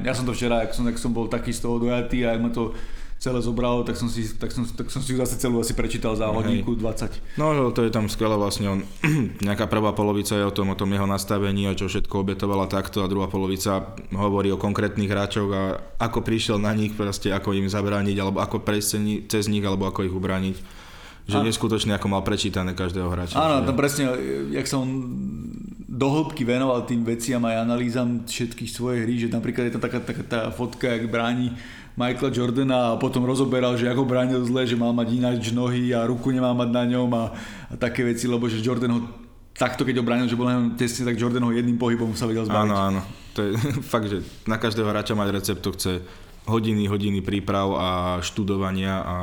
ja 0.05 0.13
som 0.13 0.21
to 0.21 0.38
včera, 0.38 0.69
ak 0.69 0.77
som, 0.77 0.86
ak 0.86 1.01
som 1.01 1.10
bol 1.10 1.25
taký 1.25 1.49
z 1.49 1.65
toho 1.65 1.81
dojatý 1.81 2.29
a 2.29 2.38
ma 2.38 2.53
to 2.53 2.77
celé 3.17 3.41
zobralo, 3.41 3.82
tak 3.82 3.97
som 3.97 4.06
si, 4.06 4.30
tak 4.38 4.53
som, 4.53 4.62
tak 4.62 4.93
som 4.93 5.01
si 5.01 5.13
ju 5.13 5.17
zase 5.17 5.41
celú 5.41 5.58
asi 5.58 5.73
prečítal 5.73 6.13
za 6.13 6.30
hodinku 6.30 6.77
20. 6.77 7.41
No, 7.41 7.73
to 7.73 7.82
je 7.82 7.89
tam 7.89 8.06
skvelé 8.06 8.38
vlastne, 8.38 8.69
on, 8.69 8.80
nejaká 9.47 9.65
prvá 9.65 9.97
polovica 9.97 10.38
je 10.38 10.45
o 10.45 10.53
tom, 10.53 10.69
o 10.69 10.77
tom 10.77 10.93
jeho 10.93 11.10
nastavení 11.10 11.65
a 11.65 11.73
čo 11.73 11.89
všetko 11.89 12.13
obetovala 12.21 12.69
takto 12.69 13.01
a 13.01 13.10
druhá 13.10 13.25
polovica 13.25 13.97
hovorí 14.13 14.53
o 14.53 14.62
konkrétnych 14.62 15.10
hráčoch 15.10 15.49
a 15.49 15.63
ako 15.97 16.21
prišiel 16.21 16.62
na 16.62 16.77
nich, 16.77 16.93
proste 16.93 17.34
ako 17.34 17.58
im 17.58 17.65
zabrániť, 17.65 18.17
alebo 18.21 18.38
ako 18.38 18.62
prejsť 18.62 19.25
cez 19.25 19.49
nich, 19.49 19.65
alebo 19.65 19.89
ako 19.89 20.06
ich 20.06 20.13
ubrániť. 20.13 20.86
Že 21.27 21.43
neskutočne 21.43 21.91
ako 21.99 22.08
mal 22.08 22.23
prečítané 22.23 22.71
každého 22.71 23.12
hráča. 23.12 23.36
Áno, 23.36 23.60
že... 23.60 23.65
tam 23.67 23.75
presne, 23.75 24.03
jak 24.47 24.63
som 24.63 24.88
do 25.84 26.08
hĺbky 26.08 26.47
venoval 26.47 26.88
tým 26.88 27.03
veciam 27.03 27.43
aj 27.43 27.67
analýzam 27.67 28.23
všetkých 28.23 28.71
svojich 28.71 29.01
hry, 29.03 29.13
že 29.19 29.27
napríklad 29.27 29.67
je 29.67 29.73
tam 29.75 29.84
taká, 29.84 29.99
taká 29.99 30.23
tá 30.23 30.39
fotka, 30.56 30.88
jak 30.88 31.12
bráni 31.12 31.51
Michaela 31.97 32.29
Jordana 32.29 32.93
a 32.93 32.97
potom 33.01 33.25
rozoberal, 33.25 33.73
že 33.73 33.89
ako 33.89 34.05
bránil 34.05 34.45
zle, 34.45 34.69
že 34.69 34.77
mal 34.77 34.93
mať 34.93 35.17
ináč 35.17 35.49
nohy 35.49 35.97
a 35.97 36.05
ruku 36.05 36.29
nemá 36.29 36.53
mať 36.53 36.69
na 36.69 36.83
ňom 36.86 37.10
a, 37.17 37.33
a 37.67 37.73
také 37.73 38.05
veci, 38.05 38.29
lebo 38.29 38.45
že 38.45 38.62
Jordan 38.62 38.93
ho 38.93 39.01
takto 39.57 39.81
keď 39.81 39.97
ho 39.97 40.05
že 40.29 40.38
bol 40.38 40.45
len 40.45 40.77
tesne, 40.77 41.10
tak 41.10 41.17
Jordan 41.17 41.41
ho 41.41 41.49
jedným 41.49 41.81
pohybom 41.81 42.13
sa 42.13 42.29
vedel 42.29 42.45
zbaviť. 42.45 42.69
Áno, 42.69 42.75
áno. 42.77 43.01
To 43.33 43.41
je 43.41 43.51
fakt, 43.93 44.07
že 44.13 44.21
na 44.45 44.62
každého 44.62 44.86
hráča 44.86 45.17
mať 45.17 45.29
recept 45.33 45.65
to 45.65 45.73
chce 45.73 46.05
hodiny, 46.45 46.86
hodiny 46.86 47.25
príprav 47.25 47.73
a 47.73 47.89
študovania 48.21 49.01
a 49.01 49.15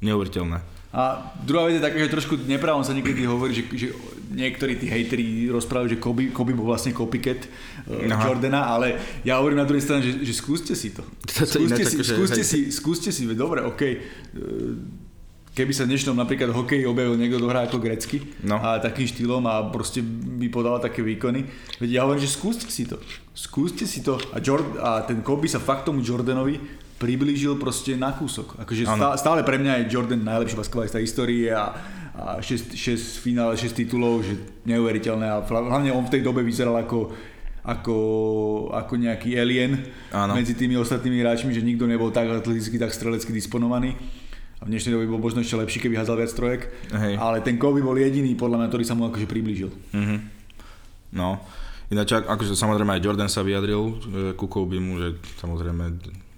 neuveriteľné. 0.00 0.73
A 0.94 1.34
druhá 1.42 1.66
vec 1.66 1.76
je 1.76 1.82
taká, 1.82 1.98
že 1.98 2.06
trošku 2.06 2.38
nepravom 2.46 2.86
sa 2.86 2.94
niekedy 2.94 3.26
hovorí, 3.26 3.50
že, 3.50 3.66
že 3.74 3.90
niektorí 4.30 4.78
tí 4.78 4.86
hejteri 4.86 5.50
rozprávajú, 5.50 5.90
že 5.90 5.98
Kobe, 5.98 6.30
Kobe 6.30 6.54
bol 6.54 6.70
vlastne 6.70 6.94
copycat 6.94 7.50
uh, 7.90 8.06
Jordana, 8.06 8.70
ale 8.70 8.94
ja 9.26 9.42
hovorím 9.42 9.58
na 9.58 9.66
druhej 9.66 9.82
strane, 9.82 10.06
že, 10.06 10.22
že 10.22 10.30
skúste 10.38 10.78
si 10.78 10.94
to. 10.94 11.02
skúste, 11.26 11.82
si, 11.82 11.96
skúste, 11.98 12.42
si, 12.46 12.58
skúste 12.70 13.10
si, 13.10 13.26
dobre, 13.34 13.66
OK. 13.66 13.82
Uh, 13.82 15.02
keby 15.54 15.70
sa 15.70 15.86
v 15.86 15.94
dnešnom 15.94 16.18
napríklad 16.18 16.50
hokeji 16.50 16.82
objavil 16.82 17.14
niekto, 17.14 17.38
kto 17.38 17.46
hrá 17.46 17.62
ako 17.66 17.78
grecky 17.78 18.26
No. 18.42 18.58
a 18.58 18.82
takým 18.82 19.06
štýlom 19.06 19.42
a 19.46 19.62
proste 19.70 20.02
by 20.02 20.50
podal 20.50 20.82
také 20.82 20.98
výkony. 21.02 21.46
Veď 21.78 21.90
ja 21.90 22.00
hovorím, 22.02 22.26
že 22.26 22.34
skúste 22.34 22.66
si 22.66 22.86
to. 22.90 22.98
Skúste 23.34 23.86
si 23.86 24.02
to. 24.02 24.18
A, 24.34 24.42
Jord- 24.42 24.78
a 24.82 25.06
ten 25.06 25.22
Kobe 25.22 25.46
sa 25.46 25.62
fakt 25.62 25.86
tomu 25.86 26.02
Jordanovi 26.02 26.58
priblížil 27.04 27.60
proste 27.60 27.92
na 27.94 28.16
kúsok. 28.16 28.56
Akože 28.56 28.88
stále, 28.88 29.14
stále 29.14 29.40
pre 29.44 29.60
mňa 29.60 29.84
je 29.84 29.92
Jordan 29.92 30.24
najlepší 30.24 30.56
basketbalista 30.56 30.96
histórie 30.96 31.52
a, 31.52 31.76
a 32.16 32.40
6, 32.40 32.72
6 32.72 33.20
finále, 33.20 33.52
6 33.54 33.76
titulov, 33.76 34.24
že 34.24 34.34
neuveriteľné 34.64 35.26
a 35.28 35.44
hla- 35.44 35.68
hlavne 35.68 35.92
on 35.92 36.08
v 36.08 36.12
tej 36.16 36.22
dobe 36.24 36.40
vyzeral 36.40 36.72
ako 36.74 37.12
ako, 37.64 37.96
ako 38.76 38.92
nejaký 39.00 39.40
alien 39.40 39.88
Áno. 40.12 40.36
medzi 40.36 40.52
tými 40.52 40.76
ostatnými 40.76 41.16
hráčmi, 41.16 41.48
že 41.48 41.64
nikto 41.64 41.88
nebol 41.88 42.12
tak 42.12 42.28
atleticky, 42.28 42.76
tak 42.76 42.92
strelecky 42.92 43.32
disponovaný. 43.32 43.96
A 44.60 44.68
v 44.68 44.76
dnešnej 44.76 44.92
dobe 44.92 45.08
bol 45.08 45.16
možno 45.16 45.40
ešte 45.40 45.56
lepší, 45.56 45.80
keby 45.80 45.96
hádzal 45.96 46.20
viac 46.20 46.32
trojek. 46.36 46.62
Hej. 46.92 47.16
Ale 47.16 47.40
ten 47.40 47.56
Kobe 47.56 47.80
bol 47.80 47.96
jediný, 47.96 48.36
podľa 48.36 48.60
mňa, 48.60 48.68
ktorý 48.68 48.84
sa 48.84 48.92
mu 48.92 49.08
akože 49.08 49.24
priblížil. 49.24 49.72
Mhm. 49.96 50.16
No, 51.16 51.40
ináč 51.88 52.12
ak- 52.12 52.28
akože 52.28 52.52
samozrejme 52.52 52.90
aj 52.90 53.04
Jordan 53.04 53.32
sa 53.32 53.40
vyjadril 53.40 53.80
ku 54.36 54.44
Kobimu, 54.44 55.00
že 55.00 55.08
samozrejme 55.38 55.84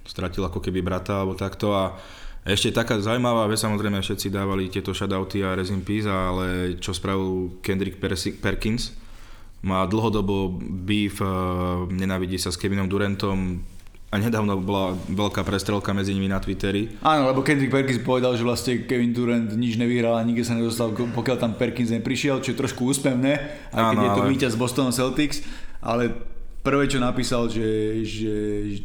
stratil 0.06 0.46
ako 0.46 0.62
keby 0.62 0.80
brata 0.80 1.20
alebo 1.20 1.34
takto 1.34 1.74
a 1.74 1.98
ešte 2.46 2.70
taká 2.70 3.02
zaujímavá 3.02 3.50
vec, 3.50 3.58
samozrejme 3.58 3.98
všetci 3.98 4.30
dávali 4.30 4.70
tieto 4.70 4.94
shoutouty 4.94 5.42
a 5.42 5.58
rest 5.58 5.74
in 5.74 5.82
peace, 5.82 6.06
ale 6.06 6.78
čo 6.78 6.94
spravil 6.94 7.58
Kendrick 7.58 7.98
Perkins, 8.38 8.94
má 9.66 9.82
dlhodobo 9.82 10.54
beef, 10.86 11.18
eh, 11.18 11.26
nenávidí 11.90 12.38
sa 12.38 12.54
s 12.54 12.56
Kevinom 12.56 12.86
Durantom 12.86 13.58
a 14.06 14.22
nedávno 14.22 14.62
bola 14.62 14.94
veľká 15.10 15.42
prestrelka 15.42 15.90
medzi 15.90 16.14
nimi 16.14 16.30
na 16.30 16.38
Twitteri. 16.38 17.02
Áno, 17.02 17.26
lebo 17.26 17.42
Kendrick 17.42 17.74
Perkins 17.74 17.98
povedal, 17.98 18.38
že 18.38 18.46
vlastne 18.46 18.86
Kevin 18.86 19.10
Durant 19.10 19.50
nič 19.58 19.74
nevyhral 19.74 20.14
a 20.14 20.22
nikde 20.22 20.46
sa 20.46 20.54
nedostal, 20.54 20.94
pokiaľ 20.94 21.36
tam 21.42 21.58
Perkins 21.58 21.90
neprišiel, 21.90 22.38
čo 22.46 22.54
je 22.54 22.60
trošku 22.62 22.86
úspevné, 22.86 23.32
aj 23.74 23.82
keď 23.90 23.98
Áno, 23.98 24.06
je 24.06 24.10
to 24.14 24.22
ale- 24.22 24.30
víťaz 24.30 24.54
Boston 24.54 24.94
Celtics, 24.94 25.42
ale 25.82 26.14
prvé, 26.66 26.84
čo 26.86 26.98
napísal, 26.98 27.46
že, 27.46 27.62
že 28.02 28.34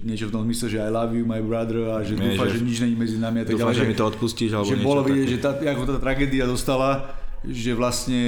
niečo 0.02 0.30
v 0.30 0.32
tom 0.32 0.44
zmysle, 0.44 0.68
že 0.68 0.78
I 0.78 0.90
love 0.90 1.12
you, 1.12 1.26
my 1.26 1.42
brother 1.42 1.90
a 1.90 2.00
že 2.00 2.14
dúfa, 2.14 2.46
že- 2.46 2.54
že, 2.54 2.64
nič 2.64 2.78
není 2.80 2.94
medzi 2.96 3.18
nami 3.18 3.42
a 3.42 3.44
tak 3.44 3.58
ďalej. 3.58 3.76
že 3.76 3.84
mi 3.84 3.96
to 3.96 4.06
odpustíš 4.06 4.52
alebo 4.52 4.68
že 4.68 4.76
niečo 4.76 4.86
bolo 4.86 5.02
vidieť, 5.04 5.28
že 5.28 5.40
tá, 5.40 5.52
ako 5.52 5.84
tá 5.88 5.98
tragédia 5.98 6.46
dostala, 6.46 7.10
že 7.42 7.74
vlastne 7.74 8.22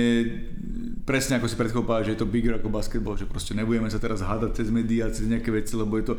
presne 1.03 1.35
ako 1.35 1.45
si 1.45 1.53
pred 1.53 1.69
chvíľou 1.69 1.85
povedal, 1.85 2.03
že 2.03 2.11
je 2.11 2.19
to 2.19 2.27
bigger 2.27 2.53
ako 2.55 2.67
basketball, 2.67 3.13
že 3.13 3.23
proste 3.23 3.53
nebudeme 3.53 3.85
sa 3.85 3.97
teraz 3.97 4.19
hádať 4.19 4.55
cez 4.55 4.67
médiá, 4.67 5.05
cez 5.07 5.27
nejaké 5.27 5.49
veci, 5.49 5.75
lebo 5.75 5.93
je 5.95 6.05
to 6.05 6.15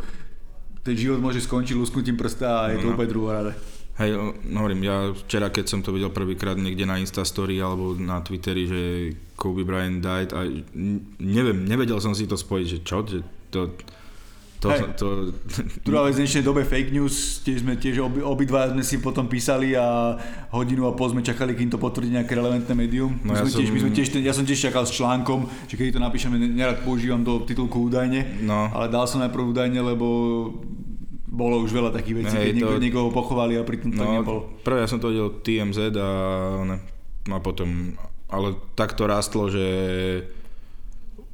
ten 0.80 0.94
život 0.94 1.18
môže 1.18 1.40
skončiť 1.40 1.74
lusknutím 1.74 2.14
prsta 2.14 2.46
a 2.46 2.70
je 2.70 2.78
to 2.78 2.86
No. 2.86 2.94
úplne 2.94 3.08
druhorade. 3.08 3.52
Hej, 3.94 4.10
hovorím, 4.48 4.82
ja 4.82 4.96
včera, 5.16 5.48
keď 5.48 5.64
som 5.64 5.78
to 5.78 5.94
videl 5.94 6.10
prvýkrát 6.10 6.58
niekde 6.58 6.82
na 6.82 6.98
Instastory 6.98 7.56
alebo 7.56 7.94
na 7.94 8.18
Twitteri, 8.18 8.66
že 8.66 8.80
Kobe 9.34 9.62
Bryant 9.62 10.02
died 10.02 10.30
a 10.30 10.42
neviem, 11.16 11.62
nevedel 11.62 11.98
som 11.98 12.10
si 12.10 12.26
to 12.26 12.34
spojiť, 12.34 12.66
že 12.66 12.78
čo, 12.80 13.06
že 13.06 13.22
to, 13.48 13.70
to, 14.58 14.66
Hej. 14.68 14.80
to, 14.98 15.06
Druhá 15.86 16.02
vec 16.04 16.16
v 16.16 16.26
dnešnej 16.26 16.42
dobe 16.42 16.64
fake 16.64 16.90
news, 16.90 17.14
tiež 17.40 17.62
sme 17.62 17.76
tiež 17.76 18.02
obi, 18.02 18.18
obidva 18.18 18.66
sme 18.66 18.82
si 18.82 18.98
potom 18.98 19.30
písali 19.30 19.78
a 19.78 20.18
hodinu 20.50 20.84
a 20.84 20.92
pol 20.92 21.10
sme 21.10 21.22
čakali, 21.22 21.54
kým 21.54 21.70
to 21.70 21.78
potvrdí 21.78 22.10
nejaké 22.10 22.34
relevantné 22.34 22.74
médium. 22.74 23.14
No 23.20 23.30
my 23.30 23.36
ja 23.36 23.42
sme 23.42 23.50
tiež, 23.52 23.62
som- 23.62 23.74
my 23.74 23.80
sme 23.80 23.92
tiež, 23.92 24.06
ja 24.18 24.32
som 24.32 24.42
tiež 24.42 24.58
čakal 24.64 24.82
s 24.82 24.92
článkom, 24.92 25.38
že 25.64 25.76
keď 25.76 25.94
to 25.94 26.02
napíšeme, 26.02 26.34
ne- 26.34 26.50
nerad 26.50 26.82
používam 26.82 27.22
do 27.22 27.38
titulku 27.40 27.78
údajne, 27.84 28.42
No. 28.42 28.74
ale 28.74 28.90
dal 28.90 29.06
som 29.06 29.20
najprv 29.20 29.54
údajne, 29.54 29.78
lebo 29.78 30.06
bolo 31.34 31.58
už 31.66 31.74
veľa 31.74 31.90
takých 31.90 32.24
vecí, 32.24 32.36
Hej, 32.38 32.46
keď 32.54 32.54
to- 32.62 32.78
niekoho 32.78 33.08
pochovali 33.10 33.58
a 33.58 33.66
pritom 33.66 33.90
to 33.90 34.02
no, 34.02 34.54
prvé 34.62 34.86
ja 34.86 34.88
som 34.88 35.02
to 35.02 35.10
videl 35.10 35.34
TMZ 35.42 35.90
a, 35.98 36.10
ne, 36.62 36.78
a 37.28 37.38
potom, 37.42 37.98
ale 38.30 38.54
tak 38.78 38.94
to 38.94 39.10
rastlo, 39.10 39.50
že 39.50 39.66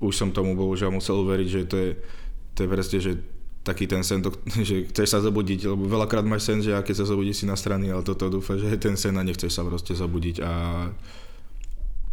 už 0.00 0.16
som 0.16 0.32
tomu 0.32 0.56
bohužiaľ 0.56 0.96
musel 0.96 1.20
uveriť, 1.20 1.48
že 1.48 1.60
to 1.68 1.76
je, 1.76 1.90
to 2.56 2.58
je 2.64 2.68
proste, 2.72 2.98
že 2.98 3.12
taký 3.60 3.84
ten 3.84 4.00
sen, 4.00 4.24
to, 4.24 4.32
že 4.68 4.88
chceš 4.88 5.08
sa 5.12 5.20
zobudiť, 5.20 5.68
lebo 5.68 5.84
veľakrát 5.84 6.24
máš 6.24 6.48
sen, 6.48 6.64
že 6.64 6.72
a 6.72 6.80
keď 6.80 7.04
sa 7.04 7.10
zobudíš 7.12 7.44
si 7.44 7.46
na 7.46 7.60
strany, 7.60 7.92
ale 7.92 8.00
toto 8.00 8.32
dúfa, 8.32 8.56
že 8.56 8.72
je 8.72 8.78
ten 8.80 8.96
sen 8.96 9.12
a 9.20 9.22
nechceš 9.22 9.52
sa 9.52 9.62
proste 9.62 9.92
zobudiť 9.92 10.36
a 10.40 10.52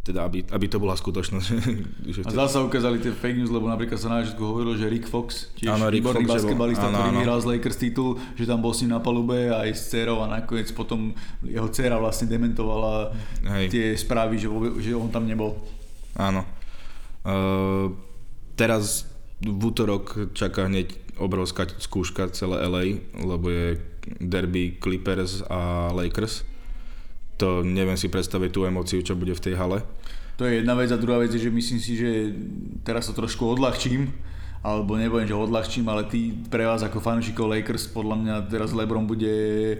teda 0.07 0.23
aby, 0.23 0.47
aby 0.47 0.65
to 0.71 0.79
bola 0.79 0.95
skutočnosť. 0.95 1.47
Že, 2.15 2.19
A 2.23 2.31
zase 2.47 2.63
ukázali 2.63 3.03
tie 3.03 3.11
fake 3.11 3.43
news, 3.43 3.51
lebo 3.51 3.67
napríklad 3.67 3.99
sa 3.99 4.07
na 4.07 4.23
začiatku 4.23 4.39
hovorilo, 4.39 4.79
že 4.79 4.87
Rick 4.87 5.11
Fox, 5.11 5.51
tiež 5.59 5.75
Áno, 5.75 5.91
Rick 5.91 6.07
výborný 6.07 6.23
Fox, 6.23 6.23
že 6.23 6.31
bol- 6.31 6.39
basketbalista, 6.39 6.87
áno, 6.87 6.95
ktorý 6.95 7.09
áno. 7.11 7.19
vyhral 7.19 7.39
z 7.43 7.45
Lakers 7.51 7.77
titul, 7.77 8.09
že 8.39 8.43
tam 8.47 8.59
bol 8.63 8.71
s 8.71 8.79
ním 8.87 8.95
na 8.95 9.03
palube 9.03 9.51
aj 9.51 9.69
s 9.75 9.91
dcerou 9.91 10.23
a 10.23 10.31
nakoniec 10.31 10.71
potom 10.71 11.11
jeho 11.43 11.67
dcera 11.67 11.99
vlastne 11.99 12.31
dementovala 12.31 13.11
Hej. 13.43 13.65
tie 13.67 13.85
správy, 13.99 14.39
že, 14.39 14.47
že 14.79 14.95
on 14.95 15.11
tam 15.11 15.27
nebol. 15.27 15.59
Áno. 16.15 16.47
Uh, 17.27 17.91
teraz 18.55 19.03
v 19.43 19.61
útorok 19.67 20.31
čaká 20.31 20.65
hneď 20.71 20.95
obrovská 21.19 21.67
skúška 21.77 22.31
celé 22.31 22.63
LA, 22.63 22.83
lebo 23.19 23.51
je 23.51 23.67
derby 24.21 24.77
Clippers 24.79 25.43
a 25.51 25.91
Lakers. 25.91 26.45
To 27.37 27.61
neviem 27.61 27.97
si 27.97 28.09
predstaviť 28.09 28.49
tú 28.49 28.65
emóciu, 28.65 29.01
čo 29.01 29.13
bude 29.13 29.33
v 29.33 29.43
tej 29.43 29.53
hale. 29.53 29.85
To 30.37 30.45
je 30.45 30.61
jedna 30.61 30.77
vec 30.77 30.89
a 30.93 30.97
druhá 31.01 31.17
vec 31.17 31.33
je, 31.33 31.41
že 31.41 31.49
myslím 31.49 31.79
si, 31.81 31.97
že 31.97 32.33
teraz 32.85 33.09
to 33.09 33.13
trošku 33.17 33.41
odľahčím, 33.57 34.05
alebo 34.61 34.93
nebudem, 34.97 35.25
že 35.25 35.33
odľahčím, 35.33 35.85
ale 35.89 36.05
ty 36.05 36.29
pre 36.49 36.65
vás 36.65 36.81
ako 36.85 37.01
fanúšikov 37.01 37.49
Lakers 37.49 37.89
podľa 37.89 38.15
mňa 38.21 38.33
teraz 38.45 38.69
LeBron 38.73 39.05
bude 39.05 39.33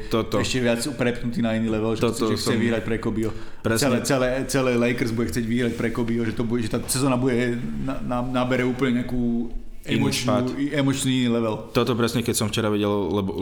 Toto. 0.09 0.41
ešte 0.41 0.61
viac 0.61 0.81
prepnutý 0.97 1.45
na 1.45 1.53
iný 1.57 1.69
level, 1.69 1.93
že, 1.93 2.01
Toto 2.01 2.33
že 2.33 2.41
chce 2.41 2.53
som- 2.53 2.61
vyhrať 2.61 2.81
pre 2.85 2.97
Kobeho. 2.97 3.29
Celé, 3.77 4.01
celé, 4.01 4.27
celé 4.49 4.71
Lakers 4.77 5.13
bude 5.13 5.29
chcieť 5.29 5.45
vyhrať 5.45 5.73
pre 5.77 5.89
Kobeho, 5.93 6.25
že, 6.25 6.33
to 6.33 6.45
bude, 6.45 6.65
že 6.65 6.73
tá 6.73 6.81
sezóna 6.85 7.17
bude, 7.21 7.57
na, 7.85 8.01
na, 8.01 8.17
nabere 8.25 8.65
úplne 8.65 9.01
nejakú 9.05 9.49
emočnú, 9.85 10.57
emočný 10.73 11.29
level. 11.29 11.69
Toto 11.69 11.93
presne, 11.93 12.21
keď 12.21 12.35
som 12.37 12.47
včera 12.49 12.67
videl, 12.67 12.91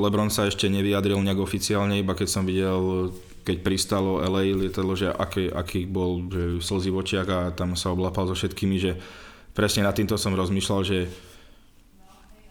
Lebron 0.04 0.28
sa 0.28 0.46
ešte 0.48 0.68
nevyjadril 0.68 1.20
nejak 1.20 1.40
oficiálne, 1.42 2.00
iba 2.00 2.12
keď 2.12 2.28
som 2.28 2.44
videl, 2.44 3.12
keď 3.46 3.58
pristalo 3.62 4.18
LA 4.26 4.58
lietadlo, 4.58 4.98
že 4.98 5.14
aký, 5.14 5.54
aký 5.54 5.86
bol 5.86 6.26
že 6.34 6.58
slzy 6.66 6.90
v 6.90 6.98
očiach 6.98 7.28
a 7.30 7.40
tam 7.54 7.78
sa 7.78 7.94
oblapal 7.94 8.26
so 8.26 8.34
všetkými, 8.34 8.82
že 8.82 8.98
presne 9.54 9.86
nad 9.86 9.94
týmto 9.94 10.18
som 10.18 10.34
rozmýšľal, 10.34 10.82
že 10.82 11.06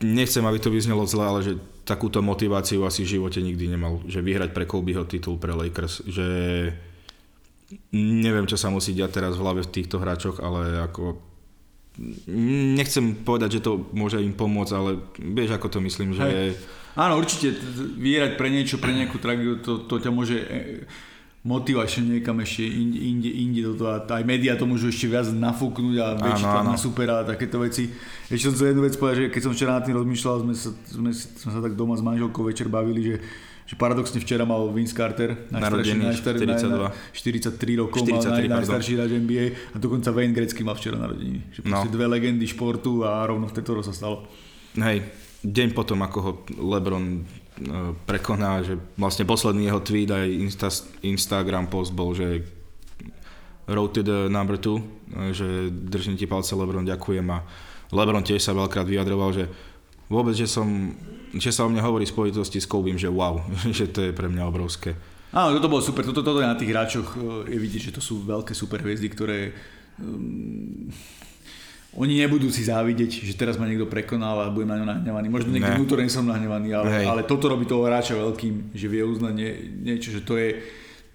nechcem, 0.00 0.46
aby 0.46 0.62
to 0.62 0.70
vyznelo 0.70 1.02
zle, 1.02 1.26
ale 1.26 1.40
že 1.42 1.58
takúto 1.82 2.22
motiváciu 2.22 2.86
asi 2.86 3.02
v 3.02 3.18
živote 3.18 3.42
nikdy 3.42 3.74
nemal, 3.74 4.00
že 4.06 4.22
vyhrať 4.22 4.54
pre 4.54 4.64
Kobeho 4.70 5.02
titul 5.02 5.36
pre 5.36 5.50
Lakers, 5.50 6.06
že 6.06 6.26
neviem, 7.92 8.46
čo 8.46 8.54
sa 8.54 8.70
musí 8.70 8.94
diať 8.94 9.18
teraz 9.18 9.34
v 9.34 9.42
hlave 9.42 9.62
v 9.66 9.72
týchto 9.74 9.98
hráčoch, 9.98 10.38
ale 10.38 10.78
ako 10.84 11.18
nechcem 12.74 13.14
povedať, 13.14 13.58
že 13.58 13.64
to 13.64 13.86
môže 13.94 14.18
im 14.18 14.34
pomôcť, 14.34 14.72
ale 14.74 14.98
vieš, 15.18 15.54
ako 15.54 15.66
to 15.70 15.78
myslím, 15.82 16.10
že 16.14 16.24
Hej. 16.26 16.52
Áno, 16.94 17.18
určite, 17.18 17.54
vyhrať 17.98 18.38
pre 18.38 18.48
niečo, 18.54 18.78
pre 18.78 18.94
nejakú 18.94 19.18
tragédiu, 19.18 19.58
to, 19.58 19.82
to 19.82 19.98
ťa 19.98 20.14
môže 20.14 20.38
e, 20.38 20.86
motivačne 21.42 22.18
niekam 22.18 22.38
ešte 22.38 22.62
inde, 22.62 22.98
inde, 23.02 23.30
inde 23.30 23.60
do 23.66 23.74
toho. 23.74 23.98
A 23.98 24.06
aj 24.06 24.22
médiá 24.22 24.54
to 24.54 24.64
môžu 24.64 24.94
ešte 24.94 25.10
viac 25.10 25.26
nafúknuť 25.26 25.96
a 25.98 26.06
väčší 26.14 26.46
tlak 26.46 26.70
na 26.70 26.78
supera 26.78 27.14
a 27.20 27.26
takéto 27.26 27.58
veci. 27.58 27.90
Ešte 28.30 28.46
som 28.46 28.54
chcel 28.54 28.72
jednu 28.72 28.86
vec 28.86 28.94
povedať, 28.94 29.16
že 29.18 29.32
keď 29.34 29.42
som 29.42 29.52
včera 29.52 29.74
nad 29.74 29.82
tým 29.82 29.98
rozmýšľal, 29.98 30.34
sme 30.46 30.54
sa, 30.54 30.70
sme, 30.86 31.10
sme 31.12 31.50
sa 31.50 31.60
tak 31.60 31.74
doma 31.74 31.98
s 31.98 32.02
manželkou 32.06 32.46
večer 32.46 32.70
bavili, 32.70 33.02
že 33.02 33.14
že 33.74 33.76
paradoxne 33.76 34.22
včera 34.22 34.46
mal 34.46 34.70
Vince 34.70 34.94
Carter, 34.94 35.50
Narodený 35.50 36.14
najstar, 36.14 36.38
42. 36.38 36.70
na, 36.78 36.94
43 37.10 37.82
rokov 37.82 38.06
43, 38.06 38.46
mal 38.46 38.62
najstarší 38.62 38.92
hráč 38.94 39.10
NBA 39.18 39.44
a 39.74 39.76
dokonca 39.82 40.14
Wayne 40.14 40.30
Gretzky 40.30 40.62
mal 40.62 40.78
včera 40.78 40.94
narodeniny. 40.94 41.42
Že 41.50 41.58
No. 41.66 41.82
dve 41.90 42.06
legendy 42.06 42.46
športu 42.46 43.02
a 43.02 43.26
rovno 43.26 43.50
v 43.50 43.54
tejto 43.58 43.82
sa 43.82 43.90
stalo. 43.90 44.30
hej, 44.78 45.02
deň 45.42 45.74
potom, 45.74 45.98
ako 46.06 46.18
ho 46.22 46.30
LeBron 46.54 47.04
e, 47.18 47.22
prekoná, 48.06 48.62
že 48.62 48.78
vlastne 48.94 49.26
posledný 49.26 49.66
jeho 49.66 49.82
tweet 49.82 50.14
aj 50.14 50.26
Insta, 50.30 50.70
Instagram 51.02 51.66
post 51.66 51.90
bol, 51.90 52.14
že 52.14 52.46
road 53.66 53.90
to 53.90 54.06
the 54.06 54.30
number 54.30 54.54
two, 54.54 54.78
e, 55.10 55.34
že 55.34 55.46
držím 55.70 56.14
ti 56.14 56.30
palce 56.30 56.54
LeBron, 56.54 56.86
ďakujem 56.86 57.26
a 57.34 57.42
LeBron 57.90 58.22
tiež 58.22 58.42
sa 58.42 58.54
veľkrát 58.54 58.86
vyjadroval, 58.86 59.30
že 59.34 59.44
vôbec, 60.14 60.32
že 60.32 60.46
som, 60.46 60.94
že 61.34 61.50
sa 61.50 61.66
o 61.66 61.70
mne 61.70 61.82
hovorí 61.82 62.06
v 62.06 62.14
spojitosti 62.14 62.62
s 62.62 62.70
Kobeom, 62.70 62.94
že 62.96 63.10
wow, 63.10 63.42
že 63.78 63.90
to 63.90 64.06
je 64.06 64.12
pre 64.14 64.30
mňa 64.30 64.46
obrovské. 64.46 64.94
Áno, 65.34 65.50
toto 65.58 65.66
bolo 65.66 65.82
super. 65.82 66.06
Toto, 66.06 66.22
toto 66.22 66.38
na 66.38 66.54
tých 66.54 66.70
hráčoch 66.70 67.18
e, 67.18 67.50
je 67.50 67.58
vidieť, 67.58 67.90
že 67.90 67.94
to 67.98 68.02
sú 68.02 68.22
veľké 68.22 68.54
superhviezdy, 68.54 69.10
ktoré 69.10 69.50
um, 69.98 70.86
oni 71.94 72.22
nebudú 72.22 72.50
si 72.50 72.66
závidieť, 72.66 73.22
že 73.22 73.34
teraz 73.34 73.54
ma 73.58 73.66
niekto 73.66 73.86
prekonal 73.86 74.46
a 74.46 74.50
budem 74.50 74.70
na 74.70 74.78
ňo 74.78 74.86
nahnevaný. 74.86 75.26
Možno 75.30 75.50
niekde 75.50 75.74
Ne. 75.74 75.78
vnútorne 75.78 76.10
som 76.10 76.26
nahnevaný, 76.26 76.74
ale, 76.74 76.86
Hej. 76.90 77.06
ale 77.06 77.22
toto 77.22 77.46
robí 77.46 77.66
toho 77.66 77.86
hráča 77.86 78.14
veľkým, 78.14 78.74
že 78.74 78.86
vie 78.90 79.02
uznať 79.02 79.32
nie, 79.34 79.50
niečo, 79.82 80.10
že 80.10 80.22
to 80.22 80.34
je 80.38 80.58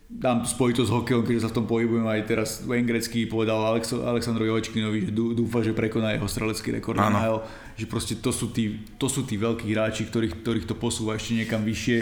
dám 0.10 0.42
spojitosť 0.42 0.90
s 0.90 0.96
hokejom, 0.96 1.22
keďže 1.22 1.44
sa 1.46 1.52
v 1.54 1.58
tom 1.62 1.70
pohybujem 1.70 2.10
aj 2.10 2.22
teraz 2.26 2.50
Wayne 2.66 2.90
Gretzky 2.90 3.30
povedal 3.30 3.62
Alexo, 3.62 4.02
Aleksandrovi 4.02 4.50
Ovečkinovi, 4.50 5.06
že 5.06 5.12
dú- 5.14 5.38
dúfa, 5.38 5.62
že 5.62 5.78
prekoná 5.78 6.18
jeho 6.18 6.26
strelecký 6.26 6.74
rekord. 6.74 6.98
NHL, 6.98 7.46
že 7.78 7.86
proste 7.86 8.18
to 8.18 8.34
sú 8.34 8.50
tí, 8.50 8.82
to 8.98 9.06
sú 9.06 9.22
tí 9.30 9.38
veľkí 9.38 9.70
hráči, 9.70 10.10
ktorých, 10.10 10.42
ktorých 10.42 10.66
to 10.66 10.74
posúva 10.74 11.14
ešte 11.14 11.38
niekam 11.38 11.62
vyššie 11.62 11.98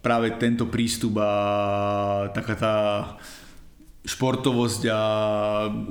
práve 0.00 0.32
tento 0.40 0.64
prístup 0.64 1.20
a 1.20 1.30
taká 2.32 2.54
tá 2.56 2.74
športovosť 4.00 4.88
a 4.88 5.00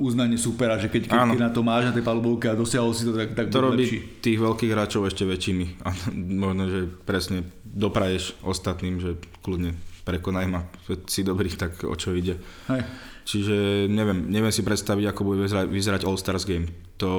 uznanie 0.02 0.34
supera, 0.34 0.82
že 0.82 0.90
keď, 0.90 1.06
keď, 1.06 1.20
keď 1.30 1.40
na 1.46 1.52
to 1.54 1.62
máš 1.62 1.88
na 1.88 1.94
tej 1.94 2.02
palubovke 2.02 2.50
a 2.50 2.58
dosiahol 2.58 2.90
si 2.90 3.06
to, 3.06 3.14
tak, 3.14 3.38
tak 3.38 3.54
to 3.54 3.62
robí 3.62 3.86
lepší. 3.86 3.98
tých 4.18 4.38
veľkých 4.42 4.72
hráčov 4.74 5.06
ešte 5.06 5.22
väčšími. 5.22 5.66
A 5.86 5.94
možno, 6.18 6.66
že 6.66 6.80
presne 7.06 7.46
dopraješ 7.62 8.34
ostatným, 8.42 8.98
že 8.98 9.14
kľudne 9.46 9.78
prekonaj 10.04 10.46
ma, 10.48 10.66
si 11.06 11.20
dobrý, 11.22 11.52
tak 11.54 11.84
o 11.84 11.94
čo 11.94 12.16
ide. 12.16 12.40
Hej. 12.68 12.82
Čiže 13.30 13.86
neviem, 13.86 14.26
neviem 14.26 14.50
si 14.50 14.66
predstaviť, 14.66 15.12
ako 15.12 15.20
bude 15.22 15.46
vyzerať, 15.46 15.66
vyzerať 15.70 16.02
All-Stars 16.02 16.44
Game. 16.48 16.66
To 16.98 17.12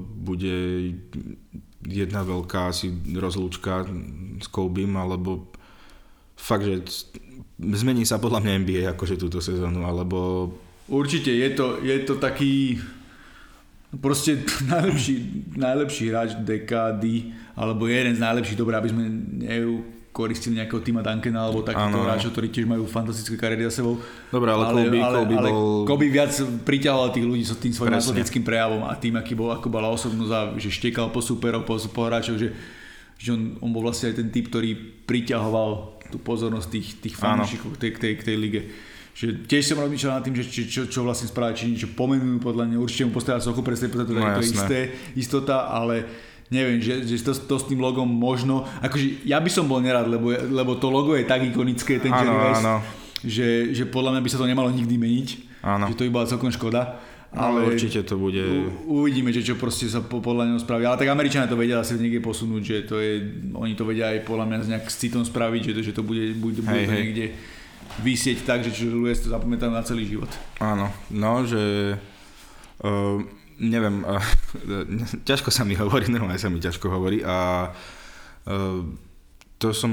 bude 0.00 0.56
jedna 1.84 2.24
veľká 2.24 2.70
asi 2.70 2.94
rozlúčka 3.12 3.84
s 4.40 4.46
Koubim, 4.48 4.96
alebo 4.96 5.52
fakt, 6.38 6.64
že 6.64 7.04
zmení 7.60 8.08
sa 8.08 8.16
podľa 8.16 8.40
mňa 8.40 8.58
NBA 8.64 8.82
akože 8.96 9.20
túto 9.20 9.44
sezónu, 9.44 9.84
alebo... 9.84 10.48
Určite, 10.88 11.30
je 11.30 11.50
to, 11.52 11.78
je 11.84 11.96
to 12.08 12.16
taký 12.16 12.80
proste 13.98 14.40
najlepší, 14.70 15.14
najlepší 15.58 16.04
hráč 16.08 16.30
dekády, 16.40 17.34
alebo 17.58 17.90
jeden 17.90 18.16
z 18.16 18.22
najlepších, 18.22 18.58
dobré, 18.58 18.78
aby 18.78 18.88
sme 18.88 19.04
koristili 20.10 20.58
nejakého 20.58 20.82
týma 20.82 21.06
Duncana 21.06 21.46
alebo 21.46 21.62
takýchto 21.62 21.98
hráčov, 22.02 22.30
ktorí 22.34 22.50
tiež 22.50 22.66
majú 22.66 22.82
fantastické 22.90 23.38
kariéry 23.38 23.70
za 23.70 23.82
sebou. 23.82 24.02
Dobre, 24.34 24.50
ale, 24.50 24.64
ale 24.66 24.80
Kobe, 24.82 24.98
ale, 24.98 25.16
Kobe 25.22 25.36
ale 25.38 25.48
bol... 25.54 25.66
Kobe 25.86 26.06
viac 26.10 26.32
priťahoval 26.66 27.08
tých 27.14 27.26
ľudí 27.30 27.44
so 27.46 27.54
tým 27.54 27.70
svojím 27.70 27.94
atletickým 27.94 28.42
prejavom 28.42 28.82
a 28.90 28.92
tým, 28.98 29.14
aký 29.14 29.38
bol, 29.38 29.54
ako 29.54 29.70
bola 29.70 29.86
osobnosť 29.94 30.32
a 30.34 30.40
že 30.58 30.74
štekal 30.74 31.14
po 31.14 31.22
superov, 31.22 31.62
po, 31.62 31.78
po 31.78 32.10
hráčov, 32.10 32.42
že, 32.42 32.50
že 33.22 33.30
on, 33.30 33.54
on 33.62 33.70
bol 33.70 33.86
vlastne 33.86 34.10
aj 34.10 34.18
ten 34.18 34.28
typ, 34.34 34.50
ktorý 34.50 34.74
priťahoval 35.06 36.02
tú 36.10 36.18
pozornosť 36.18 36.66
tých, 36.74 36.88
tých 36.98 37.14
fanúšikov 37.14 37.78
k 37.78 37.86
tej, 37.86 37.90
k, 37.94 37.98
tej, 38.02 38.12
tej 38.26 38.36
lige. 38.36 38.62
Že 39.14 39.46
tiež 39.46 39.62
som 39.62 39.78
rozmýšľal 39.78 40.18
nad 40.18 40.24
tým, 40.26 40.34
že 40.34 40.44
či, 40.50 40.66
čo, 40.66 40.90
čo 40.90 41.06
vlastne 41.06 41.30
spraviť, 41.30 41.54
či 41.54 41.70
niečo 41.70 41.88
pomenujú 41.94 42.42
podľa 42.42 42.66
mňa, 42.66 42.76
určite 42.82 43.06
mu 43.06 43.14
postavia 43.14 43.38
sochu 43.38 43.62
pre 43.62 43.78
to, 43.78 43.86
to, 43.86 44.10
no, 44.10 44.26
to 44.38 44.42
je 44.42 44.50
isté, 44.50 44.80
istota, 45.14 45.70
ale 45.70 46.02
neviem, 46.50 46.82
že, 46.82 47.06
že 47.06 47.22
to, 47.22 47.32
to 47.32 47.56
s 47.62 47.64
tým 47.70 47.78
logom 47.78 48.04
možno, 48.04 48.66
akože 48.82 49.22
ja 49.22 49.38
by 49.38 49.50
som 49.50 49.70
bol 49.70 49.78
nerad, 49.78 50.10
lebo, 50.10 50.34
lebo 50.34 50.74
to 50.76 50.90
logo 50.90 51.14
je 51.14 51.22
tak 51.22 51.46
ikonické, 51.46 52.02
ten 52.02 52.10
Jerry 52.10 52.34
West, 52.34 52.66
že, 53.22 53.48
že 53.70 53.84
podľa 53.86 54.18
mňa 54.18 54.22
by 54.26 54.30
sa 54.34 54.40
to 54.42 54.50
nemalo 54.50 54.68
nikdy 54.74 54.98
meniť, 54.98 55.28
áno. 55.62 55.86
že 55.88 55.94
to 55.94 56.04
by 56.04 56.10
bola 56.10 56.26
celkom 56.26 56.50
škoda. 56.50 56.98
Ale 57.30 57.62
no, 57.62 57.70
určite 57.70 58.02
to 58.02 58.18
bude... 58.18 58.42
U, 58.42 59.06
uvidíme, 59.06 59.30
že 59.30 59.46
čo 59.46 59.54
proste 59.54 59.86
sa 59.86 60.02
po, 60.02 60.18
podľa 60.18 60.50
neho 60.50 60.58
spraví. 60.58 60.82
Ale 60.82 60.98
tak 60.98 61.14
Američania 61.14 61.46
to 61.46 61.54
vedia 61.54 61.78
asi 61.78 61.94
niekde 61.94 62.18
posunúť, 62.18 62.62
že 62.66 62.76
to 62.90 62.98
je, 62.98 63.22
oni 63.54 63.78
to 63.78 63.86
vedia 63.86 64.10
aj 64.10 64.26
podľa 64.26 64.50
mňa 64.50 64.56
nejak 64.74 64.90
s 64.90 64.98
citom 64.98 65.22
spraviť, 65.22 65.70
že 65.70 65.72
to, 65.78 65.80
že 65.86 65.92
to 65.94 66.02
bude, 66.02 66.34
bude, 66.42 66.58
bude 66.58 66.74
hej, 66.74 66.90
hej. 66.90 66.98
niekde 66.98 67.24
vysieť 68.02 68.42
tak, 68.42 68.66
že 68.66 68.74
ľudia 68.82 69.14
to 69.14 69.30
zapamätajú 69.30 69.70
na 69.70 69.86
celý 69.86 70.10
život. 70.10 70.30
Áno, 70.58 70.90
no, 71.14 71.46
že 71.46 71.94
uh, 72.82 73.22
neviem, 73.60 74.02
uh, 74.08 74.24
ťažko 75.28 75.52
sa 75.52 75.68
mi 75.68 75.76
hovorí, 75.76 76.08
normálne 76.08 76.40
sa 76.40 76.48
mi 76.48 76.58
ťažko 76.58 76.88
hovorí 76.88 77.20
a 77.20 77.68
uh, 77.70 78.80
to 79.60 79.76
som 79.76 79.92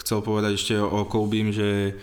chcel 0.00 0.24
povedať 0.24 0.56
ešte 0.56 0.74
o 0.80 1.04
Koubim, 1.04 1.52
že 1.52 1.94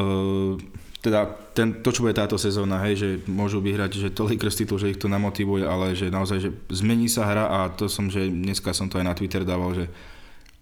uh, 0.00 0.56
teda 1.04 1.22
ten, 1.54 1.84
to, 1.86 1.94
čo 1.94 2.02
bude 2.02 2.18
táto 2.18 2.34
sezóna, 2.34 2.82
hej, 2.82 2.94
že 2.98 3.08
môžu 3.30 3.62
vyhrať, 3.62 3.94
že 3.94 4.08
tolik 4.10 4.42
titul, 4.42 4.80
že 4.80 4.90
ich 4.90 4.98
to 4.98 5.06
namotivuje, 5.06 5.62
ale 5.62 5.94
že 5.94 6.10
naozaj, 6.10 6.38
že 6.42 6.50
zmení 6.74 7.06
sa 7.06 7.30
hra 7.30 7.44
a 7.46 7.58
to 7.70 7.86
som, 7.86 8.10
že 8.10 8.26
dneska 8.26 8.74
som 8.74 8.90
to 8.90 8.98
aj 8.98 9.06
na 9.06 9.14
Twitter 9.14 9.46
dával, 9.46 9.70
že 9.70 9.86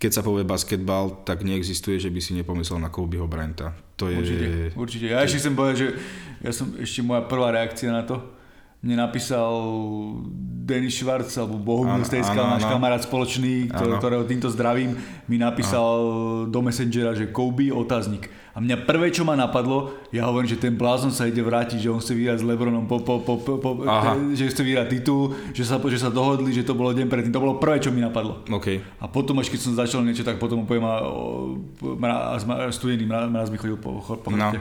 keď 0.05 0.21
sa 0.21 0.27
povie 0.27 0.45
basketbal, 0.45 1.25
tak 1.25 1.41
neexistuje, 1.49 1.97
že 1.97 2.13
by 2.13 2.21
si 2.21 2.37
nepomyslel 2.37 2.77
na 2.77 2.93
Kobeho 2.93 3.25
Bryanta. 3.25 3.73
To 3.97 4.13
je... 4.13 4.21
Určite, 4.21 4.47
určite. 4.77 5.07
Ja 5.09 5.25
ešte 5.25 5.41
chcem 5.41 5.57
povedať, 5.57 5.77
že 5.81 5.89
ja 6.45 6.53
som 6.53 6.77
ešte 6.77 7.01
moja 7.01 7.25
prvá 7.25 7.49
reakcia 7.57 7.89
na 7.89 8.05
to, 8.05 8.21
mne 8.85 9.01
napísal 9.01 9.49
Denis 10.65 10.97
Schwarz 10.97 11.37
alebo 11.37 11.61
Bohumil 11.61 12.09
Stejska, 12.09 12.57
náš 12.57 12.65
kamarát 12.65 13.05
spoločný, 13.05 13.69
ktorý, 13.69 14.01
ktorého 14.01 14.25
týmto 14.25 14.49
zdravím, 14.49 14.97
mi 15.29 15.37
napísal 15.37 15.85
ano. 15.85 16.49
do 16.49 16.61
Messengera, 16.65 17.13
že 17.13 17.29
Kobe 17.29 17.69
otáznik. 17.69 18.33
A 18.57 18.63
mňa 18.63 18.87
prvé, 18.87 19.11
čo 19.11 19.27
ma 19.27 19.35
napadlo, 19.37 19.93
ja 20.15 20.25
hovorím, 20.31 20.47
že 20.47 20.57
ten 20.57 20.73
blázon 20.73 21.11
sa 21.11 21.27
ide 21.27 21.43
vrátiť, 21.43 21.85
že 21.85 21.91
on 21.91 21.99
chce 21.99 22.15
vyhrať 22.15 22.39
s 22.41 22.45
Lebronom, 22.47 22.87
po, 22.87 23.03
po, 23.03 23.19
po, 23.21 23.37
po, 23.43 23.71
že 24.33 24.47
chce 24.47 24.63
vyhrať 24.63 24.89
titul, 24.95 25.35
že 25.51 25.67
sa, 25.67 25.77
že 25.83 25.99
sa 25.99 26.09
dohodli, 26.09 26.55
že 26.55 26.63
to 26.63 26.73
bolo 26.73 26.95
deň 26.95 27.11
predtým. 27.11 27.35
To 27.35 27.43
bolo 27.43 27.59
prvé, 27.59 27.83
čo 27.83 27.91
mi 27.91 27.99
napadlo. 27.99 28.47
Okay. 28.47 28.79
A 29.03 29.11
potom, 29.11 29.37
až 29.43 29.51
keď 29.51 29.61
som 29.61 29.75
začal 29.75 30.07
niečo, 30.07 30.23
tak 30.23 30.39
potom 30.39 30.65
poviem, 30.65 30.87
a 30.87 31.03
mraz, 31.99 32.47
studený 32.79 33.05
mraz, 33.05 33.27
mraz 33.27 33.49
mi 33.51 33.59
chodil 33.59 33.77
po, 33.77 33.99
po 34.01 34.31
no. 34.31 34.55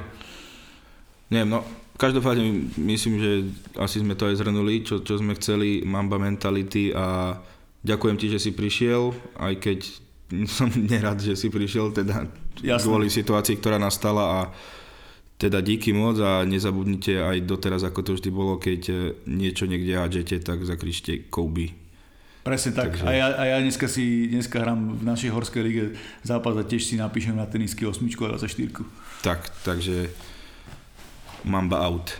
Nie, 1.30 1.46
no, 1.46 1.62
každopádne 1.98 2.74
myslím, 2.80 3.16
že 3.22 3.32
asi 3.78 4.02
sme 4.02 4.18
to 4.18 4.30
aj 4.30 4.40
zhrnuli, 4.42 4.82
čo, 4.82 5.02
čo 5.02 5.20
sme 5.20 5.38
chceli, 5.38 5.86
Mamba 5.86 6.18
Mentality 6.18 6.94
a 6.94 7.38
ďakujem 7.86 8.18
ti, 8.18 8.28
že 8.32 8.40
si 8.42 8.52
prišiel, 8.56 9.14
aj 9.38 9.54
keď 9.62 9.80
som 10.58 10.70
nerad, 10.74 11.22
že 11.22 11.38
si 11.38 11.54
prišiel 11.54 11.94
teda 11.94 12.26
Jasne. 12.62 12.86
kvôli 12.86 13.08
situácii, 13.12 13.60
ktorá 13.62 13.78
nastala 13.78 14.24
a 14.24 14.40
teda 15.38 15.60
díky 15.60 15.92
moc 15.92 16.22
a 16.24 16.48
nezabudnite 16.48 17.20
aj 17.20 17.44
doteraz, 17.44 17.84
ako 17.84 18.00
to 18.06 18.12
vždy 18.16 18.30
bolo, 18.32 18.56
keď 18.62 19.12
niečo 19.28 19.68
niekde 19.68 20.00
hádžete, 20.00 20.40
tak 20.40 20.64
zakričte 20.64 21.28
Kobe. 21.28 21.84
Presne 22.44 22.76
tak. 22.76 23.00
Takže... 23.00 23.08
A, 23.08 23.12
ja, 23.16 23.28
a 23.40 23.44
ja 23.48 23.58
dneska 23.64 23.88
si 23.88 24.28
dneska 24.28 24.60
hrám 24.60 25.00
v 25.00 25.04
našej 25.08 25.32
horskej 25.32 25.64
lige 25.64 25.84
zápas 26.28 26.60
a 26.60 26.68
tiež 26.68 26.84
si 26.84 26.96
napíšem 27.00 27.40
na 27.40 27.48
tenisky 27.48 27.88
8 27.88 28.04
a 28.04 28.36
24. 28.36 28.84
Tak, 29.24 29.48
takže 29.64 30.12
Mamba 31.44 31.76
out. 31.78 32.20